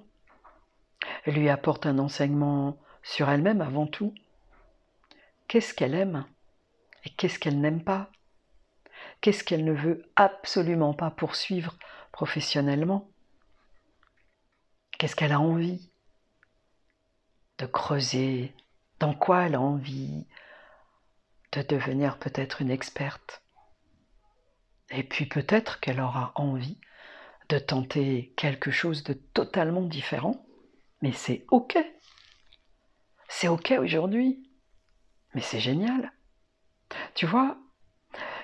Elle 1.24 1.34
lui 1.34 1.48
apporte 1.48 1.86
un 1.86 1.98
enseignement 1.98 2.78
sur 3.02 3.28
elle-même 3.28 3.60
avant 3.60 3.86
tout. 3.86 4.14
Qu'est-ce 5.48 5.74
qu'elle 5.74 5.94
aime 5.94 6.26
et 7.04 7.10
qu'est-ce 7.10 7.38
qu'elle 7.38 7.60
n'aime 7.60 7.82
pas? 7.82 8.10
Qu'est-ce 9.20 9.44
qu'elle 9.44 9.64
ne 9.64 9.72
veut 9.72 10.10
absolument 10.16 10.94
pas 10.94 11.10
poursuivre 11.10 11.76
professionnellement? 12.12 13.10
Qu'est-ce 14.98 15.16
qu'elle 15.16 15.32
a 15.32 15.40
envie? 15.40 15.89
De 17.60 17.66
creuser 17.66 18.54
Dans 18.98 19.14
quoi 19.14 19.42
elle 19.42 19.54
a 19.54 19.60
envie 19.60 20.26
de 21.52 21.62
devenir 21.62 22.18
peut-être 22.18 22.62
une 22.62 22.70
experte 22.70 23.42
Et 24.90 25.02
puis 25.02 25.26
peut-être 25.26 25.78
qu'elle 25.80 26.00
aura 26.00 26.32
envie 26.36 26.78
de 27.50 27.58
tenter 27.58 28.32
quelque 28.36 28.70
chose 28.70 29.02
de 29.02 29.12
totalement 29.12 29.82
différent, 29.82 30.46
mais 31.02 31.12
c'est 31.12 31.44
OK. 31.50 31.76
C'est 33.28 33.48
OK 33.48 33.72
aujourd'hui. 33.72 34.48
Mais 35.34 35.42
c'est 35.42 35.60
génial. 35.60 36.12
Tu 37.14 37.26
vois, 37.26 37.58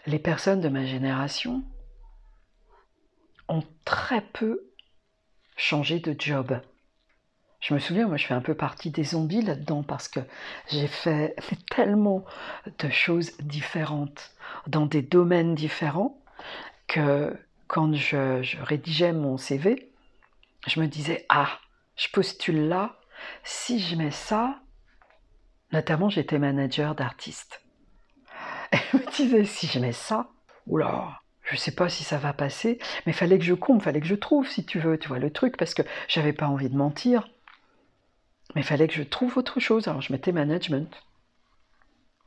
les 0.07 0.19
personnes 0.19 0.61
de 0.61 0.69
ma 0.69 0.85
génération 0.85 1.65
ont 3.49 3.65
très 3.85 4.21
peu 4.21 4.73
changé 5.57 6.01
de 6.01 6.15
job. 6.19 6.61
Je 7.67 7.75
me 7.75 7.81
souviens, 7.81 8.07
moi 8.07 8.17
je 8.17 8.25
fais 8.25 8.35
un 8.35 8.41
peu 8.41 8.55
partie 8.55 8.91
des 8.91 9.03
zombies 9.03 9.43
là-dedans 9.43 9.83
parce 9.83 10.07
que 10.07 10.21
j'ai 10.69 10.87
fait 10.87 11.35
tellement 11.75 12.25
de 12.79 12.89
choses 12.91 13.37
différentes 13.39 14.31
dans 14.69 14.87
des 14.87 15.03
domaines 15.03 15.57
différents 15.57 16.17
que 16.87 17.37
quand 17.67 17.93
je, 17.93 18.63
rédigeais 18.63 19.13
mon 19.13 19.37
CV, 19.37 19.91
je 20.69 20.79
me 20.79 20.87
disais, 20.87 21.27
ah, 21.29 21.59
je 21.97 22.07
postule 22.13 22.69
là, 22.69 23.01
si 23.43 23.81
je 23.81 23.97
mets 23.97 24.13
ça, 24.13 24.61
notamment 25.73 26.09
j'étais 26.09 26.39
manager 26.39 26.95
d'artistes. 26.95 27.63
Et 28.73 28.79
je 28.93 28.97
me 28.97 29.11
disais, 29.11 29.45
si 29.45 29.67
je 29.67 29.81
mets 29.81 29.91
ça, 29.91 30.29
oula, 30.69 31.21
je 31.43 31.57
sais 31.57 31.75
pas 31.75 31.89
si 31.89 32.05
ça 32.05 32.19
va 32.19 32.33
passer, 32.33 32.79
mais 33.07 33.13
fallait 33.13 33.39
que 33.39 33.45
je 33.45 33.55
comble, 33.55 33.83
fallait 33.83 34.01
que 34.01 34.07
je 34.07 34.15
trouve, 34.15 34.47
si 34.47 34.65
tu 34.65 34.79
veux, 34.79 35.01
tu 35.01 35.09
vois 35.09 35.19
le 35.19 35.33
truc, 35.33 35.57
parce 35.57 35.75
que 35.75 35.83
j'avais 36.07 36.33
pas 36.33 36.47
envie 36.47 36.71
de 36.71 36.77
mentir. 36.77 37.27
Mais 38.55 38.63
il 38.63 38.65
fallait 38.65 38.89
que 38.89 38.95
je 38.95 39.03
trouve 39.03 39.37
autre 39.39 39.61
chose. 39.61 39.89
Alors 39.89 40.01
je 40.01 40.13
mettais 40.13 40.33
management. 40.33 40.91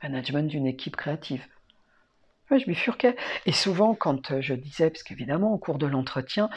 Management 0.02 0.48
d'une 0.48 0.66
équipe 0.66 0.96
créative. 0.96 1.44
je 2.50 2.64
bifurquais. 2.64 3.16
Et 3.46 3.52
souvent, 3.52 3.94
quand 3.94 4.30
euh, 4.30 4.40
je 4.40 4.54
disais, 4.54 4.90
parce 4.90 5.02
qu'évidemment, 5.02 5.52
au 5.52 5.58
cours 5.58 5.78
de 5.78 5.86
l'entretien, 5.86 6.50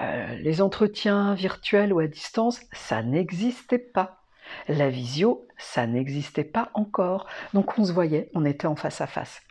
euh, 0.00 0.34
les 0.36 0.62
entretiens 0.62 1.34
virtuels 1.34 1.92
ou 1.92 1.98
à 1.98 2.06
distance, 2.06 2.60
ça 2.72 3.02
n'existait 3.02 3.78
pas. 3.78 4.22
La 4.68 4.88
visio, 4.88 5.46
ça 5.58 5.86
n'existait 5.86 6.44
pas 6.44 6.70
encore. 6.74 7.26
Donc 7.52 7.78
on 7.78 7.84
se 7.84 7.92
voyait, 7.92 8.30
on 8.34 8.44
était 8.44 8.66
en 8.66 8.76
face 8.76 9.00
à 9.00 9.06
face. 9.06 9.42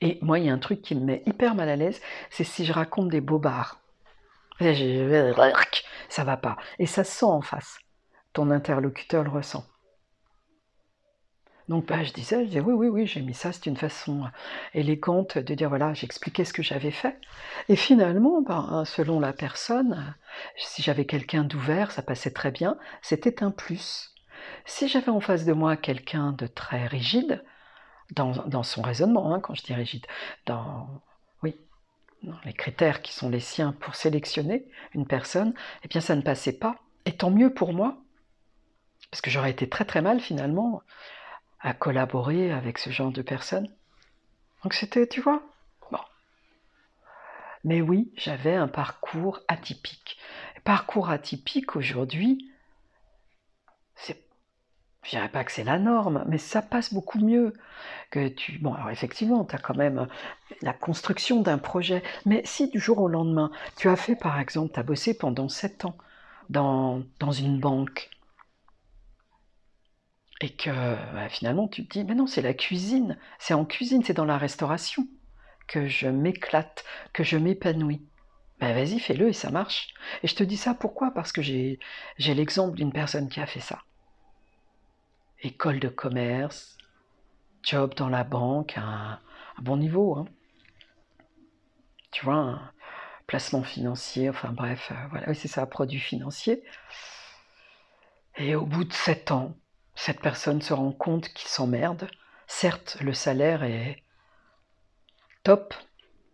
Et 0.00 0.18
moi, 0.22 0.38
il 0.38 0.46
y 0.46 0.50
a 0.50 0.52
un 0.52 0.58
truc 0.58 0.82
qui 0.82 0.94
me 0.94 1.04
met 1.04 1.22
hyper 1.26 1.54
mal 1.54 1.68
à 1.68 1.76
l'aise, 1.76 2.00
c'est 2.30 2.44
si 2.44 2.64
je 2.64 2.72
raconte 2.72 3.08
des 3.08 3.20
bobards. 3.20 3.80
Ça 6.08 6.24
va 6.24 6.36
pas. 6.36 6.56
Et 6.78 6.86
ça 6.86 7.04
sent 7.04 7.24
en 7.24 7.40
face. 7.40 7.78
Ton 8.32 8.50
interlocuteur 8.50 9.24
le 9.24 9.30
ressent. 9.30 9.64
Donc 11.70 11.86
bah, 11.86 12.02
je 12.02 12.12
disais, 12.12 12.40
je 12.40 12.48
disais 12.48 12.60
oui, 12.60 12.74
oui, 12.74 12.88
oui, 12.88 13.06
j'ai 13.06 13.22
mis 13.22 13.32
ça, 13.32 13.52
c'est 13.52 13.66
une 13.66 13.76
façon 13.76 14.24
élégante 14.74 15.38
de 15.38 15.54
dire 15.54 15.68
voilà, 15.68 15.94
j'expliquais 15.94 16.44
ce 16.44 16.52
que 16.52 16.64
j'avais 16.64 16.90
fait. 16.90 17.16
Et 17.68 17.76
finalement, 17.76 18.42
ben, 18.42 18.84
selon 18.84 19.20
la 19.20 19.32
personne, 19.32 20.16
si 20.56 20.82
j'avais 20.82 21.04
quelqu'un 21.04 21.44
d'ouvert, 21.44 21.92
ça 21.92 22.02
passait 22.02 22.32
très 22.32 22.50
bien, 22.50 22.76
c'était 23.02 23.44
un 23.44 23.52
plus. 23.52 24.12
Si 24.64 24.88
j'avais 24.88 25.10
en 25.10 25.20
face 25.20 25.44
de 25.44 25.52
moi 25.52 25.76
quelqu'un 25.76 26.32
de 26.32 26.48
très 26.48 26.88
rigide, 26.88 27.44
dans, 28.10 28.62
son 28.64 28.82
raisonnement, 28.82 29.32
hein, 29.32 29.38
quand 29.38 29.54
je 29.54 29.62
dis 29.62 29.74
rigide, 29.74 30.06
oui, 31.44 31.56
dans 32.24 32.40
les 32.44 32.52
critères 32.52 33.00
qui 33.00 33.12
sont 33.12 33.30
les 33.30 33.38
siens 33.38 33.72
pour 33.78 33.94
sélectionner 33.94 34.66
une 34.92 35.06
personne, 35.06 35.54
eh 35.84 35.88
bien 35.88 36.00
ça 36.00 36.16
ne 36.16 36.22
passait 36.22 36.58
pas. 36.58 36.80
Et 37.06 37.12
tant 37.12 37.30
mieux 37.30 37.54
pour 37.54 37.72
moi, 37.72 38.02
parce 39.10 39.20
que 39.20 39.30
j'aurais 39.30 39.50
été 39.50 39.68
très 39.68 39.84
très 39.84 40.02
mal 40.02 40.20
finalement 40.20 40.82
à 41.60 41.74
collaborer 41.74 42.52
avec 42.52 42.78
ce 42.78 42.90
genre 42.90 43.12
de 43.12 43.22
personnes. 43.22 43.68
Donc 44.62 44.74
c'était, 44.74 45.06
tu 45.06 45.20
vois, 45.20 45.42
bon. 45.90 45.98
Mais 47.64 47.80
oui, 47.80 48.12
j'avais 48.16 48.54
un 48.54 48.68
parcours 48.68 49.40
atypique. 49.48 50.18
Parcours 50.64 51.10
atypique 51.10 51.76
aujourd'hui, 51.76 52.50
c'est 53.94 54.22
je 55.02 55.10
dirais 55.10 55.30
pas 55.30 55.44
que 55.44 55.52
c'est 55.52 55.64
la 55.64 55.78
norme, 55.78 56.24
mais 56.28 56.36
ça 56.36 56.60
passe 56.60 56.92
beaucoup 56.92 57.18
mieux 57.18 57.54
que 58.10 58.28
tu. 58.28 58.58
Bon, 58.58 58.74
alors 58.74 58.90
effectivement, 58.90 59.44
tu 59.44 59.54
as 59.54 59.58
quand 59.58 59.76
même 59.76 60.06
la 60.60 60.74
construction 60.74 61.40
d'un 61.40 61.58
projet, 61.58 62.02
mais 62.26 62.42
si 62.44 62.68
du 62.68 62.78
jour 62.78 62.98
au 62.98 63.08
lendemain, 63.08 63.50
tu 63.76 63.88
as 63.88 63.96
fait 63.96 64.14
par 64.14 64.38
exemple, 64.38 64.74
tu 64.74 64.80
as 64.80 64.82
bossé 64.82 65.16
pendant 65.16 65.48
sept 65.48 65.86
ans 65.86 65.96
dans, 66.50 67.02
dans 67.18 67.32
une 67.32 67.58
banque, 67.58 68.10
et 70.40 70.50
que 70.50 70.70
bah, 71.14 71.28
finalement 71.28 71.68
tu 71.68 71.86
te 71.86 71.98
dis, 71.98 72.04
mais 72.04 72.14
non, 72.14 72.26
c'est 72.26 72.42
la 72.42 72.54
cuisine, 72.54 73.18
c'est 73.38 73.54
en 73.54 73.64
cuisine, 73.64 74.02
c'est 74.04 74.14
dans 74.14 74.24
la 74.24 74.38
restauration 74.38 75.06
que 75.68 75.86
je 75.86 76.08
m'éclate, 76.08 76.84
que 77.12 77.22
je 77.22 77.36
m'épanouis. 77.36 78.02
Ben 78.58 78.74
vas-y, 78.74 78.98
fais-le 78.98 79.28
et 79.28 79.32
ça 79.32 79.50
marche. 79.50 79.94
Et 80.22 80.26
je 80.26 80.34
te 80.34 80.42
dis 80.42 80.56
ça 80.56 80.74
pourquoi? 80.74 81.12
Parce 81.12 81.32
que 81.32 81.40
j'ai 81.42 81.78
l'exemple 82.18 82.76
d'une 82.76 82.92
personne 82.92 83.28
qui 83.28 83.40
a 83.40 83.46
fait 83.46 83.60
ça. 83.60 83.82
École 85.42 85.80
de 85.80 85.88
commerce, 85.88 86.76
job 87.62 87.94
dans 87.94 88.08
la 88.08 88.24
banque, 88.24 88.76
un, 88.76 89.18
bon 89.62 89.76
niveau. 89.76 90.16
Hein. 90.18 90.26
Tu 92.10 92.24
vois, 92.24 92.34
un 92.34 92.72
placement 93.26 93.62
financier, 93.62 94.28
enfin 94.28 94.52
bref, 94.52 94.90
euh, 94.90 95.06
voilà, 95.10 95.32
c'est 95.34 95.48
ça, 95.48 95.64
produit 95.66 96.00
financier. 96.00 96.62
Et 98.36 98.54
au 98.54 98.66
bout 98.66 98.84
de 98.84 98.92
sept 98.92 99.30
ans, 99.30 99.56
cette 100.00 100.22
personne 100.22 100.62
se 100.62 100.72
rend 100.72 100.92
compte 100.92 101.28
qu'il 101.28 101.50
s'emmerde. 101.50 102.08
Certes, 102.46 102.96
le 103.02 103.12
salaire 103.12 103.64
est 103.64 104.02
top 105.42 105.74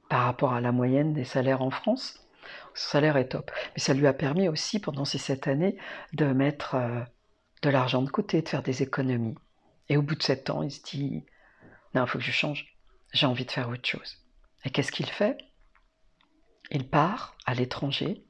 par 0.09 0.23
rapport 0.23 0.53
à 0.53 0.61
la 0.61 0.71
moyenne 0.71 1.13
des 1.13 1.25
salaires 1.25 1.63
en 1.63 1.71
France. 1.71 2.25
Son 2.75 2.91
salaire 2.91 3.17
est 3.17 3.31
top. 3.31 3.51
Mais 3.75 3.83
ça 3.83 3.93
lui 3.93 4.07
a 4.07 4.13
permis 4.13 4.49
aussi, 4.49 4.79
pendant 4.79 5.05
ces 5.05 5.19
sept 5.19 5.49
années, 5.49 5.77
de 6.13 6.27
mettre 6.27 6.77
euh, 6.77 7.01
de 7.63 7.71
l'argent 7.71 8.03
de 8.03 8.09
côté, 8.09 8.41
de 8.41 8.49
faire 8.49 8.63
des 8.63 8.85
économies. 8.85 9.35
Et 9.89 9.97
au 9.97 10.03
bout 10.03 10.15
de 10.15 10.23
sept 10.23 10.49
ans, 10.49 10.63
il 10.63 10.71
se 10.71 10.85
dit, 10.85 11.27
non, 11.93 12.05
il 12.05 12.09
faut 12.09 12.19
que 12.19 12.25
je 12.25 12.31
change. 12.31 12.79
J'ai 13.15 13.27
envie 13.27 13.47
de 13.47 13.51
faire 13.51 13.69
autre 13.69 13.89
chose. 13.89 14.25
Et 14.65 14.71
qu'est-ce 14.71 14.93
qu'il 14.93 15.11
fait? 15.11 15.39
Il 16.71 16.89
part 16.89 17.37
à 17.47 17.55
l'étranger. 17.55 18.25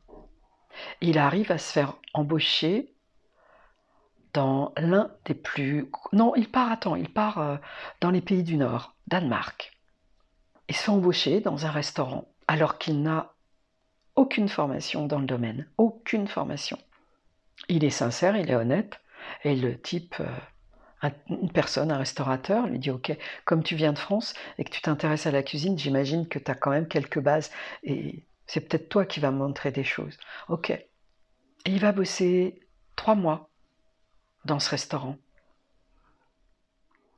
Il 1.03 1.19
arrive 1.19 1.53
à 1.53 1.59
se 1.59 1.73
faire 1.73 1.99
embaucher 2.15 2.96
dans 4.37 4.75
l'un 4.77 5.11
des 5.25 5.33
plus... 5.33 5.91
Non, 6.13 6.35
il 6.37 6.51
part, 6.51 6.71
attends, 6.71 6.95
il 6.95 7.09
part 7.09 7.39
euh, 7.39 7.57
dans 8.03 8.11
les 8.11 8.21
pays 8.21 8.43
du 8.43 8.59
Nord, 8.59 8.95
Danemark. 9.07 9.73
Il 10.69 10.77
se 10.77 10.83
fait 10.83 10.91
embaucher 10.91 11.41
dans 11.41 11.65
un 11.65 11.71
restaurant 11.71 12.29
alors 12.47 12.77
qu'il 12.77 13.01
n'a 13.01 13.33
aucune 14.15 14.51
formation 14.51 15.07
dans 15.07 15.21
le 15.21 15.25
domaine, 15.25 15.67
aucune 15.79 16.29
formation. 16.29 16.79
Il 17.69 17.83
est 17.83 17.91
sincère, 17.91 18.37
il 18.37 18.51
est 18.51 18.55
honnête, 18.55 19.01
et 19.43 19.57
le 19.57 19.81
type, 19.81 20.17
euh, 20.21 21.09
une 21.31 21.51
personne, 21.51 21.91
un 21.91 21.97
restaurateur, 21.97 22.67
lui 22.67 22.79
dit 22.79 22.91
Ok, 22.91 23.17
comme 23.47 23.63
tu 23.63 23.75
viens 23.75 23.95
de 23.95 23.99
France 23.99 24.35
et 24.59 24.65
que 24.65 24.71
tu 24.71 24.83
t'intéresses 24.83 25.27
à 25.27 25.31
la 25.31 25.43
cuisine, 25.43 25.79
j'imagine 25.79 26.29
que 26.29 26.39
tu 26.39 26.51
as 26.51 26.55
quand 26.55 26.71
même 26.71 26.89
quelques 26.89 27.21
bases 27.21 27.51
et 27.85 28.23
c'est 28.47 28.61
peut-être 28.61 28.91
toi 28.91 29.07
qui 29.07 29.19
vas 29.19 29.31
me 29.31 29.39
montrer 29.39 29.73
des 29.73 29.85
choses. 29.85 30.19
Ok. 30.49 30.71
Et 30.71 30.85
il 31.65 31.81
va 31.81 31.93
bosser 31.93 32.61
trois 32.97 33.15
mois 33.15 33.51
dans 34.47 34.61
ce 34.61 34.71
restaurant. 34.71 35.17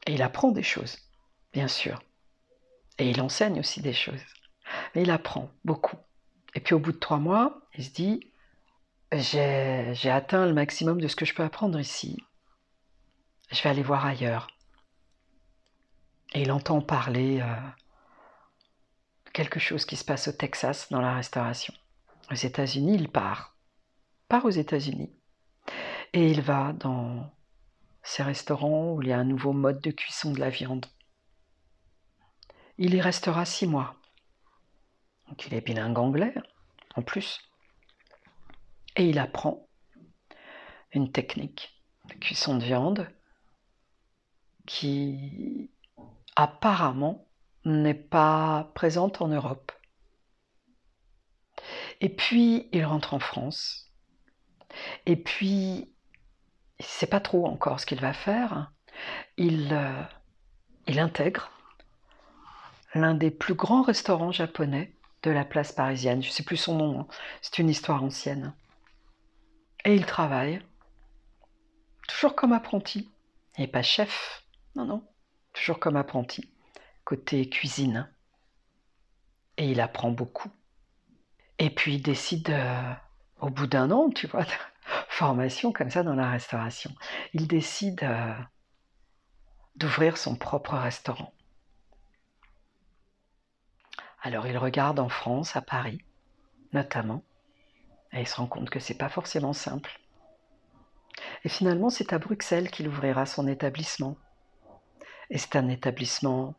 Et 0.06 0.14
il 0.14 0.22
apprend 0.22 0.50
des 0.50 0.62
choses, 0.62 0.98
bien 1.52 1.68
sûr. 1.68 2.02
Et 2.98 3.10
il 3.10 3.20
enseigne 3.20 3.60
aussi 3.60 3.80
des 3.80 3.92
choses. 3.92 4.24
Il 4.94 5.10
apprend 5.10 5.50
beaucoup. 5.64 5.98
Et 6.54 6.60
puis 6.60 6.74
au 6.74 6.78
bout 6.78 6.92
de 6.92 6.98
trois 6.98 7.18
mois, 7.18 7.60
il 7.74 7.84
se 7.84 7.90
dit, 7.90 8.32
j'ai 9.12 10.10
atteint 10.10 10.46
le 10.46 10.54
maximum 10.54 11.00
de 11.00 11.08
ce 11.08 11.16
que 11.16 11.24
je 11.24 11.34
peux 11.34 11.44
apprendre 11.44 11.78
ici. 11.78 12.18
Je 13.50 13.62
vais 13.62 13.70
aller 13.70 13.82
voir 13.82 14.04
ailleurs. 14.04 14.48
Et 16.34 16.42
il 16.42 16.52
entend 16.52 16.82
parler 16.82 17.40
euh, 17.40 17.56
de 19.24 19.30
quelque 19.30 19.60
chose 19.60 19.86
qui 19.86 19.96
se 19.96 20.04
passe 20.04 20.28
au 20.28 20.32
Texas 20.32 20.88
dans 20.90 21.00
la 21.00 21.14
restauration. 21.14 21.72
Aux 22.30 22.34
États-Unis, 22.34 22.96
il 22.96 23.08
part. 23.08 23.56
Part 24.28 24.44
aux 24.44 24.50
États-Unis. 24.50 25.10
Et 26.12 26.30
il 26.30 26.40
va 26.40 26.72
dans 26.72 27.30
ces 28.02 28.22
restaurants 28.22 28.92
où 28.94 29.02
il 29.02 29.08
y 29.08 29.12
a 29.12 29.18
un 29.18 29.24
nouveau 29.24 29.52
mode 29.52 29.80
de 29.80 29.90
cuisson 29.90 30.32
de 30.32 30.40
la 30.40 30.50
viande. 30.50 30.86
Il 32.78 32.94
y 32.94 33.00
restera 33.00 33.44
six 33.44 33.66
mois. 33.66 33.96
Donc 35.28 35.46
il 35.46 35.54
est 35.54 35.60
bilingue 35.60 35.98
anglais, 35.98 36.34
en 36.96 37.02
plus. 37.02 37.40
Et 38.96 39.08
il 39.08 39.18
apprend 39.18 39.68
une 40.92 41.12
technique 41.12 41.82
de 42.06 42.14
cuisson 42.14 42.56
de 42.56 42.64
viande 42.64 43.08
qui 44.66 45.70
apparemment 46.36 47.26
n'est 47.64 47.94
pas 47.94 48.70
présente 48.74 49.20
en 49.20 49.28
Europe. 49.28 49.72
Et 52.00 52.08
puis 52.08 52.68
il 52.72 52.84
rentre 52.84 53.14
en 53.14 53.18
France. 53.18 53.92
Et 55.06 55.16
puis 55.16 55.92
il 56.78 56.84
ne 56.84 56.88
sait 56.88 57.06
pas 57.06 57.20
trop 57.20 57.46
encore 57.46 57.80
ce 57.80 57.86
qu'il 57.86 58.00
va 58.00 58.12
faire. 58.12 58.70
Il, 59.36 59.72
euh, 59.72 60.02
il 60.86 60.98
intègre 60.98 61.50
l'un 62.94 63.14
des 63.14 63.30
plus 63.30 63.54
grands 63.54 63.82
restaurants 63.82 64.32
japonais 64.32 64.94
de 65.22 65.30
la 65.30 65.44
place 65.44 65.72
parisienne. 65.72 66.22
Je 66.22 66.28
ne 66.28 66.32
sais 66.32 66.42
plus 66.42 66.56
son 66.56 66.76
nom, 66.76 67.00
hein. 67.00 67.06
c'est 67.42 67.58
une 67.58 67.68
histoire 67.68 68.02
ancienne. 68.02 68.54
Et 69.84 69.94
il 69.94 70.06
travaille, 70.06 70.60
toujours 72.06 72.34
comme 72.34 72.52
apprenti. 72.52 73.10
N'est 73.58 73.66
pas 73.66 73.82
chef, 73.82 74.44
non, 74.76 74.84
non, 74.84 75.04
toujours 75.52 75.80
comme 75.80 75.96
apprenti, 75.96 76.48
côté 77.04 77.48
cuisine. 77.48 78.08
Et 79.56 79.72
il 79.72 79.80
apprend 79.80 80.12
beaucoup. 80.12 80.50
Et 81.58 81.70
puis 81.70 81.96
il 81.96 82.02
décide, 82.02 82.50
euh, 82.50 82.92
au 83.40 83.50
bout 83.50 83.66
d'un 83.66 83.90
an, 83.90 84.10
tu 84.10 84.28
vois, 84.28 84.44
formation 85.08 85.72
comme 85.72 85.90
ça 85.90 86.02
dans 86.02 86.14
la 86.14 86.30
restauration. 86.30 86.94
Il 87.34 87.46
décide 87.46 88.02
euh, 88.02 88.34
d'ouvrir 89.76 90.16
son 90.16 90.36
propre 90.36 90.74
restaurant. 90.74 91.32
Alors 94.22 94.46
il 94.46 94.58
regarde 94.58 94.98
en 94.98 95.08
France, 95.08 95.56
à 95.56 95.62
Paris, 95.62 96.02
notamment, 96.72 97.22
et 98.12 98.20
il 98.20 98.26
se 98.26 98.36
rend 98.36 98.46
compte 98.46 98.70
que 98.70 98.80
c'est 98.80 98.98
pas 98.98 99.08
forcément 99.08 99.52
simple. 99.52 100.00
Et 101.44 101.48
finalement, 101.48 101.90
c'est 101.90 102.12
à 102.12 102.18
Bruxelles 102.18 102.70
qu'il 102.70 102.88
ouvrira 102.88 103.26
son 103.26 103.46
établissement. 103.46 104.16
Et 105.30 105.38
c'est 105.38 105.56
un 105.56 105.68
établissement 105.68 106.54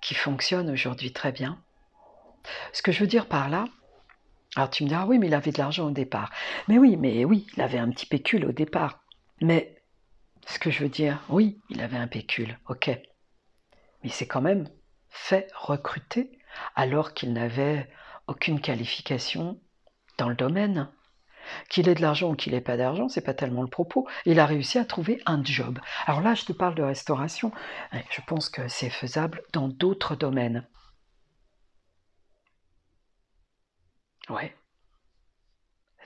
qui 0.00 0.14
fonctionne 0.14 0.70
aujourd'hui 0.70 1.12
très 1.12 1.32
bien. 1.32 1.62
Ce 2.72 2.82
que 2.82 2.92
je 2.92 3.00
veux 3.00 3.06
dire 3.06 3.28
par 3.28 3.48
là, 3.48 3.64
alors 4.56 4.70
tu 4.70 4.84
me 4.84 4.88
diras, 4.88 5.04
oui, 5.04 5.18
mais 5.18 5.26
il 5.26 5.34
avait 5.34 5.52
de 5.52 5.58
l'argent 5.58 5.86
au 5.86 5.90
départ. 5.90 6.30
Mais 6.66 6.78
oui, 6.78 6.96
mais 6.96 7.24
oui, 7.26 7.46
il 7.54 7.62
avait 7.62 7.78
un 7.78 7.90
petit 7.90 8.06
pécule 8.06 8.46
au 8.46 8.52
départ. 8.52 9.00
Mais 9.42 9.76
ce 10.46 10.58
que 10.58 10.70
je 10.70 10.82
veux 10.82 10.88
dire, 10.88 11.22
oui, 11.28 11.60
il 11.68 11.82
avait 11.82 11.98
un 11.98 12.08
pécule, 12.08 12.58
ok. 12.68 12.88
Mais 14.02 14.08
c'est 14.08 14.26
quand 14.26 14.40
même 14.40 14.68
fait 15.10 15.50
recruter 15.54 16.38
alors 16.74 17.12
qu'il 17.12 17.34
n'avait 17.34 17.88
aucune 18.28 18.60
qualification 18.60 19.60
dans 20.16 20.30
le 20.30 20.34
domaine. 20.34 20.88
Qu'il 21.68 21.88
ait 21.88 21.94
de 21.94 22.02
l'argent 22.02 22.30
ou 22.30 22.34
qu'il 22.34 22.54
n'ait 22.54 22.60
pas 22.60 22.76
d'argent, 22.76 23.08
c'est 23.08 23.20
pas 23.20 23.34
tellement 23.34 23.62
le 23.62 23.68
propos. 23.68 24.08
Il 24.24 24.40
a 24.40 24.46
réussi 24.46 24.78
à 24.78 24.84
trouver 24.84 25.22
un 25.26 25.44
job. 25.44 25.78
Alors 26.06 26.20
là, 26.20 26.34
je 26.34 26.44
te 26.44 26.52
parle 26.52 26.74
de 26.74 26.82
restauration. 26.82 27.52
Je 27.92 28.20
pense 28.26 28.48
que 28.48 28.66
c'est 28.66 28.90
faisable 28.90 29.42
dans 29.52 29.68
d'autres 29.68 30.16
domaines. 30.16 30.66
Ouais. 34.28 34.54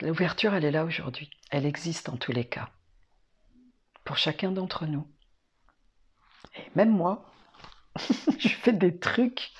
L'ouverture, 0.01 0.53
elle 0.53 0.65
est 0.65 0.71
là 0.71 0.85
aujourd'hui. 0.85 1.29
Elle 1.49 1.65
existe 1.65 2.09
en 2.09 2.17
tous 2.17 2.31
les 2.31 2.45
cas. 2.45 2.69
Pour 4.03 4.17
chacun 4.17 4.51
d'entre 4.51 4.85
nous. 4.85 5.07
Et 6.55 6.71
même 6.75 6.91
moi, 6.91 7.25
je 8.39 8.49
fais 8.49 8.73
des 8.73 8.97
trucs, 8.97 9.51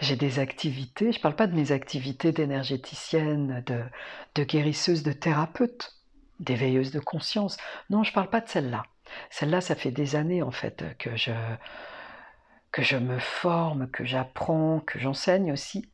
j'ai 0.00 0.16
des 0.16 0.38
activités, 0.38 1.12
je 1.12 1.18
ne 1.18 1.22
parle 1.22 1.36
pas 1.36 1.46
de 1.46 1.54
mes 1.54 1.72
activités 1.72 2.32
d'énergéticienne, 2.32 3.62
de, 3.66 4.44
guérisseuse, 4.44 5.02
de 5.02 5.12
thérapeute, 5.12 5.94
d'éveilleuse 6.40 6.90
de 6.90 7.00
conscience. 7.00 7.56
Non, 7.90 8.02
je 8.02 8.10
ne 8.10 8.14
parle 8.14 8.30
pas 8.30 8.40
de 8.40 8.48
celle-là. 8.48 8.84
Celle-là, 9.30 9.60
ça 9.60 9.74
fait 9.74 9.92
des 9.92 10.16
années 10.16 10.42
en 10.42 10.50
fait 10.50 10.84
que 10.98 11.16
je 11.16 12.96
me 12.96 13.18
forme, 13.18 13.88
que 13.90 14.04
j'apprends, 14.04 14.80
que 14.80 14.98
j'enseigne 14.98 15.52
aussi. 15.52 15.88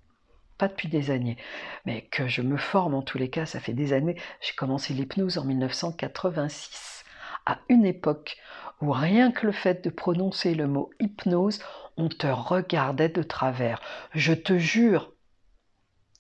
Pas 0.61 0.69
depuis 0.69 0.89
des 0.89 1.11
années, 1.11 1.39
mais 1.87 2.03
que 2.03 2.29
je 2.29 2.43
me 2.43 2.59
forme 2.59 2.93
en 2.93 3.01
tous 3.01 3.17
les 3.17 3.31
cas, 3.31 3.47
ça 3.47 3.61
fait 3.61 3.73
des 3.73 3.95
années. 3.95 4.17
J'ai 4.43 4.53
commencé 4.53 4.93
l'hypnose 4.93 5.39
en 5.39 5.45
1986, 5.47 7.03
à 7.47 7.61
une 7.71 7.87
époque 7.87 8.37
où 8.83 8.93
rien 8.93 9.33
que 9.33 9.47
le 9.47 9.53
fait 9.53 9.83
de 9.83 9.89
prononcer 9.89 10.55
le 10.55 10.67
mot 10.67 10.91
hypnose, 11.01 11.61
on 11.97 12.11
te 12.11 12.27
regardait 12.27 13.09
de 13.09 13.23
travers. 13.23 13.81
Je 14.13 14.35
te 14.35 14.59
jure, 14.59 15.15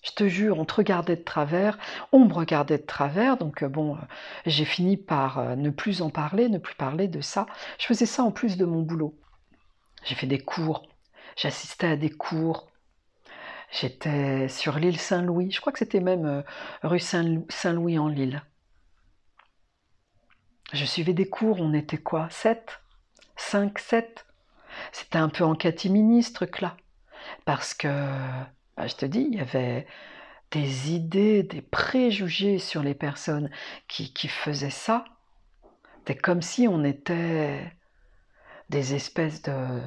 je 0.03 0.12
te 0.12 0.26
jure, 0.26 0.59
on 0.59 0.64
te 0.64 0.72
regardait 0.72 1.16
de 1.16 1.22
travers, 1.22 1.76
on 2.11 2.24
me 2.24 2.32
regardait 2.32 2.78
de 2.78 2.86
travers, 2.86 3.36
donc 3.36 3.62
euh, 3.62 3.68
bon, 3.68 3.97
euh, 3.97 3.99
j'ai 4.47 4.64
fini 4.64 4.97
par 4.97 5.38
euh, 5.38 5.55
ne 5.55 5.68
plus 5.68 6.01
en 6.01 6.09
parler, 6.09 6.49
ne 6.49 6.57
plus 6.57 6.76
parler 6.76 7.09
de 7.09 7.20
ça. 7.20 7.45
Je 7.78 7.84
faisais 7.84 8.07
ça 8.07 8.22
en 8.22 8.30
plus 8.30 8.57
de 8.57 8.64
mon 8.64 8.80
boulot. 8.80 9.14
J'ai 10.03 10.14
fait 10.14 10.26
des 10.26 10.41
cours, 10.41 10.88
j'assistais 11.36 11.88
à 11.88 11.97
des 11.97 12.09
cours. 12.09 12.69
J'étais 13.72 14.48
sur 14.48 14.78
l'île 14.78 14.98
Saint-Louis, 14.98 15.50
je 15.50 15.60
crois 15.60 15.72
que 15.72 15.78
c'était 15.78 16.00
même 16.00 16.42
rue 16.82 16.98
Saint-Louis 16.98 17.98
en 17.98 18.08
Lille. 18.08 18.42
Je 20.72 20.84
suivais 20.84 21.14
des 21.14 21.28
cours, 21.28 21.60
on 21.60 21.74
était 21.74 21.98
quoi? 21.98 22.28
7 22.30 22.80
5, 23.36 23.78
7 23.78 24.26
C'était 24.92 25.18
un 25.18 25.28
peu 25.28 25.44
en 25.44 25.54
catimini 25.54 26.22
ce 26.22 26.32
truc-là. 26.32 26.76
Parce 27.44 27.74
que 27.74 27.88
bah, 28.76 28.86
je 28.86 28.94
te 28.94 29.06
dis, 29.06 29.26
il 29.30 29.36
y 29.36 29.40
avait 29.40 29.86
des 30.50 30.92
idées, 30.92 31.42
des 31.42 31.62
préjugés 31.62 32.58
sur 32.58 32.82
les 32.82 32.94
personnes 32.94 33.50
qui, 33.88 34.28
faisaient 34.28 34.70
ça. 34.70 35.04
C'était 35.98 36.16
comme 36.20 36.42
si 36.42 36.68
on 36.68 36.84
était 36.84 37.72
des 38.68 38.94
espèces 38.94 39.42
de, 39.42 39.80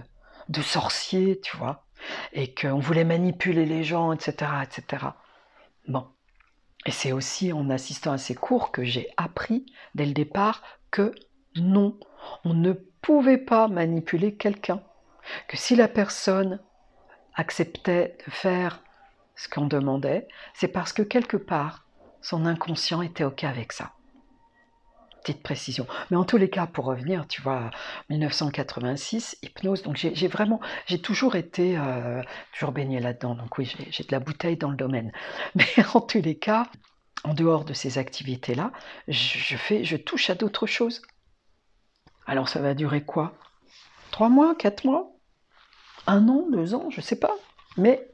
de 0.50 0.62
sorciers, 0.62 1.40
tu 1.42 1.58
vois, 1.58 1.86
et 2.34 2.54
qu'on 2.54 2.80
voulait 2.80 3.04
manipuler 3.04 3.66
les 3.66 3.84
gens, 3.84 4.14
etc., 4.14 4.52
etc. 4.64 5.06
Bon. 5.88 6.08
Et 6.86 6.92
c'est 6.92 7.14
aussi 7.14 7.54
en 7.54 7.70
assistant 7.70 8.12
à 8.12 8.18
ces 8.18 8.36
cours 8.36 8.72
que 8.72 8.84
j'ai 8.84 9.08
appris 9.16 9.66
dès 9.96 10.06
le 10.06 10.14
départ 10.14 10.62
que 10.92 11.14
non, 11.56 11.98
on 12.44 12.54
ne 12.54 12.74
pouvait 12.74 13.38
pas 13.38 13.68
manipuler 13.68 14.36
quelqu'un. 14.36 14.82
Que 15.48 15.56
si 15.56 15.76
la 15.76 15.88
personne 15.88 16.60
acceptait 17.36 18.18
de 18.26 18.32
faire 18.32 18.82
ce 19.36 19.48
qu'on 19.48 19.66
demandait, 19.66 20.28
c'est 20.54 20.68
parce 20.68 20.94
que 20.94 21.02
quelque 21.02 21.38
part, 21.38 21.86
son 22.22 22.46
inconscient 22.46 23.02
était 23.02 23.24
OK 23.24 23.44
avec 23.44 23.72
ça. 23.72 23.94
Petite 25.24 25.42
précision. 25.42 25.88
Mais 26.12 26.18
en 26.18 26.26
tous 26.26 26.36
les 26.36 26.50
cas, 26.50 26.68
pour 26.68 26.84
revenir, 26.84 27.26
tu 27.30 27.42
vois, 27.42 27.72
1986, 28.10 29.38
hypnose, 29.42 29.82
donc 29.82 29.96
j'ai 29.96 30.28
vraiment, 30.28 30.60
j'ai 30.86 31.00
toujours 31.00 31.38
été, 31.38 31.78
euh, 31.78 32.22
toujours 32.52 32.74
baigné 32.74 33.00
là-dedans, 33.00 33.36
donc 33.36 33.58
oui, 33.58 33.74
j'ai 33.90 34.04
de 34.04 34.12
la 34.12 34.20
bouteille 34.20 34.58
dans 34.58 34.70
le 34.70 34.76
domaine. 34.76 35.14
Mais 35.56 35.66
en 35.94 36.02
tous 36.02 36.22
les 36.22 36.38
cas, 36.38 36.68
en 37.24 37.34
dehors 37.34 37.64
de 37.64 37.74
ces 37.74 37.98
activités-là, 37.98 38.74
je, 39.08 39.56
fais, 39.56 39.86
je 39.86 39.96
touche 39.96 40.30
à 40.30 40.36
d'autres 40.36 40.68
choses. 40.68 41.02
Alors 42.26 42.50
ça 42.50 42.60
va 42.60 42.74
durer 42.74 43.06
quoi? 43.06 43.34
Trois 44.12 44.30
mois, 44.30 44.56
quatre 44.56 44.84
mois? 44.84 45.10
Un 46.06 46.28
an, 46.28 46.48
deux 46.52 46.76
ans, 46.76 46.90
je 46.90 47.00
sais 47.00 47.20
pas. 47.20 47.34
Mais 47.78 48.12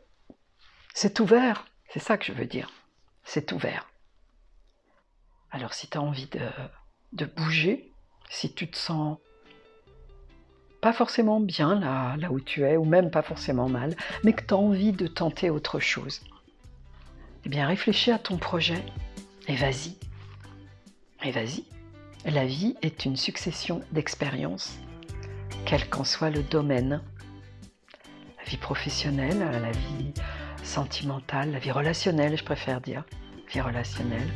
c'est 0.93 1.19
ouvert, 1.19 1.65
c'est 1.89 1.99
ça 1.99 2.19
que 2.19 2.25
je 2.25 2.33
veux 2.33 2.45
dire. 2.45 2.69
C'est 3.23 3.51
ouvert. 3.51 3.87
Alors 5.49 5.73
si 5.73 5.87
tu 5.89 5.97
as 5.97 6.01
envie 6.01 6.27
de, 6.27 6.39
de, 7.13 7.25
bouger, 7.25 7.91
si 8.29 8.53
tu 8.53 8.69
te 8.69 8.77
sens 8.77 9.17
pas 10.81 10.93
forcément 10.93 11.39
bien 11.39 11.79
là, 11.79 12.31
où 12.31 12.39
tu 12.39 12.63
es, 12.63 12.77
ou 12.77 12.85
même 12.85 13.11
pas 13.11 13.21
forcément 13.21 13.67
mal, 13.67 13.95
mais 14.23 14.33
que 14.33 14.45
tu 14.45 14.53
as 14.53 14.57
envie 14.57 14.93
de 14.93 15.07
tenter 15.07 15.49
autre 15.49 15.79
chose, 15.79 16.21
eh 17.45 17.49
bien 17.49 17.67
réfléchis 17.67 18.11
à 18.11 18.19
ton 18.19 18.37
projet 18.37 18.83
et 19.47 19.55
vas-y. 19.55 19.97
Et 21.23 21.31
vas-y. 21.31 21.65
La 22.25 22.45
vie 22.45 22.75
est 22.81 23.05
une 23.05 23.15
succession 23.15 23.81
d'expériences, 23.91 24.77
quel 25.65 25.89
qu'en 25.89 26.03
soit 26.03 26.29
le 26.29 26.43
domaine. 26.43 27.01
La 28.37 28.43
vie 28.45 28.57
professionnelle, 28.57 29.39
la 29.39 29.71
vie 29.71 30.13
sentimentale, 30.63 31.51
la 31.51 31.59
vie 31.59 31.71
relationnelle, 31.71 32.37
je 32.37 32.43
préfère 32.43 32.81
dire, 32.81 33.03
vie 33.51 33.61
relationnelle, 33.61 34.29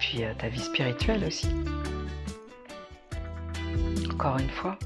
puis 0.00 0.24
euh, 0.24 0.32
ta 0.34 0.48
vie 0.48 0.60
spirituelle 0.60 1.24
aussi. 1.24 1.48
Encore 4.12 4.38
une 4.38 4.50
fois, 4.50 4.76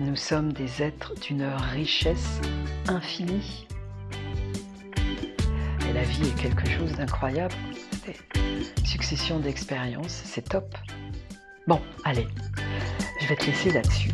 nous 0.00 0.16
sommes 0.16 0.52
des 0.52 0.82
êtres 0.82 1.14
d'une 1.20 1.44
richesse 1.44 2.40
infinie. 2.88 3.66
Et 5.88 5.92
la 5.92 6.02
vie 6.04 6.28
est 6.28 6.40
quelque 6.40 6.66
chose 6.68 6.92
d'incroyable. 6.92 7.54
Succession 8.84 9.38
d'expériences, 9.40 10.22
c'est 10.24 10.48
top. 10.48 10.74
Bon, 11.66 11.80
allez, 12.04 12.26
je 13.20 13.26
vais 13.26 13.36
te 13.36 13.46
laisser 13.46 13.70
là-dessus. 13.70 14.10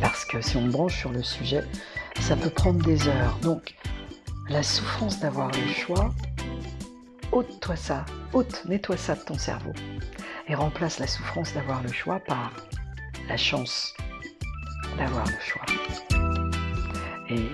Parce 0.00 0.24
que 0.24 0.40
si 0.40 0.56
on 0.56 0.66
branche 0.66 0.98
sur 0.98 1.10
le 1.10 1.22
sujet, 1.22 1.64
ça 2.20 2.36
peut 2.36 2.50
prendre 2.50 2.82
des 2.84 3.08
heures. 3.08 3.36
Donc, 3.42 3.74
la 4.48 4.62
souffrance 4.62 5.20
d'avoir 5.20 5.50
le 5.50 5.66
choix, 5.72 6.14
ôte-toi 7.38 7.76
ça, 7.76 8.04
ôte, 8.32 8.64
nettoie 8.64 8.96
ça 8.96 9.14
de 9.14 9.20
ton 9.20 9.38
cerveau. 9.38 9.72
Et 10.48 10.56
remplace 10.56 10.98
la 10.98 11.06
souffrance 11.06 11.54
d'avoir 11.54 11.84
le 11.84 11.92
choix 11.92 12.18
par 12.18 12.50
la 13.28 13.36
chance 13.36 13.94
d'avoir 14.96 15.24
le 15.24 15.38
choix. 15.38 15.64
Et 17.30 17.46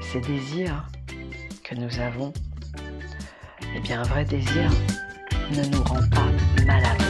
ces 0.00 0.20
désirs 0.20 0.88
que 1.64 1.74
nous 1.74 2.00
avons, 2.00 2.32
eh 3.74 3.80
bien 3.80 4.00
un 4.00 4.04
vrai 4.04 4.24
désir 4.24 4.70
ne 5.50 5.62
nous 5.66 5.82
rend 5.82 6.00
pas 6.08 6.30
malade. 6.64 7.02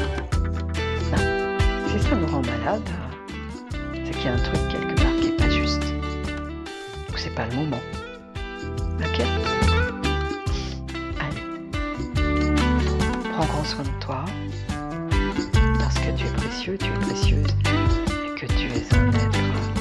Si 1.86 2.08
ça 2.08 2.16
nous 2.16 2.26
rend 2.26 2.42
malade, 2.42 2.88
c'est 4.04 4.10
qu'il 4.10 4.24
y 4.24 4.28
a 4.28 4.32
un 4.32 4.42
truc 4.42 4.60
quelque 4.68 5.00
part 5.00 5.14
qui 5.20 5.30
n'est 5.30 5.36
pas 5.36 5.50
juste. 5.50 5.94
Ou 7.12 7.16
c'est 7.16 7.34
pas 7.36 7.46
le 7.46 7.54
moment. 7.54 7.80
Ok 8.98 9.55
prends 13.48 13.64
soin 13.64 13.84
de 13.84 14.00
toi, 14.00 14.24
parce 15.78 15.98
que 15.98 16.10
tu 16.16 16.26
es 16.26 16.30
précieux, 16.30 16.78
tu 16.78 16.86
es 16.86 17.06
précieuse, 17.06 17.56
et 18.26 18.40
que 18.40 18.46
tu 18.46 18.66
es 18.66 18.96
un 18.96 19.12
être. 19.12 19.75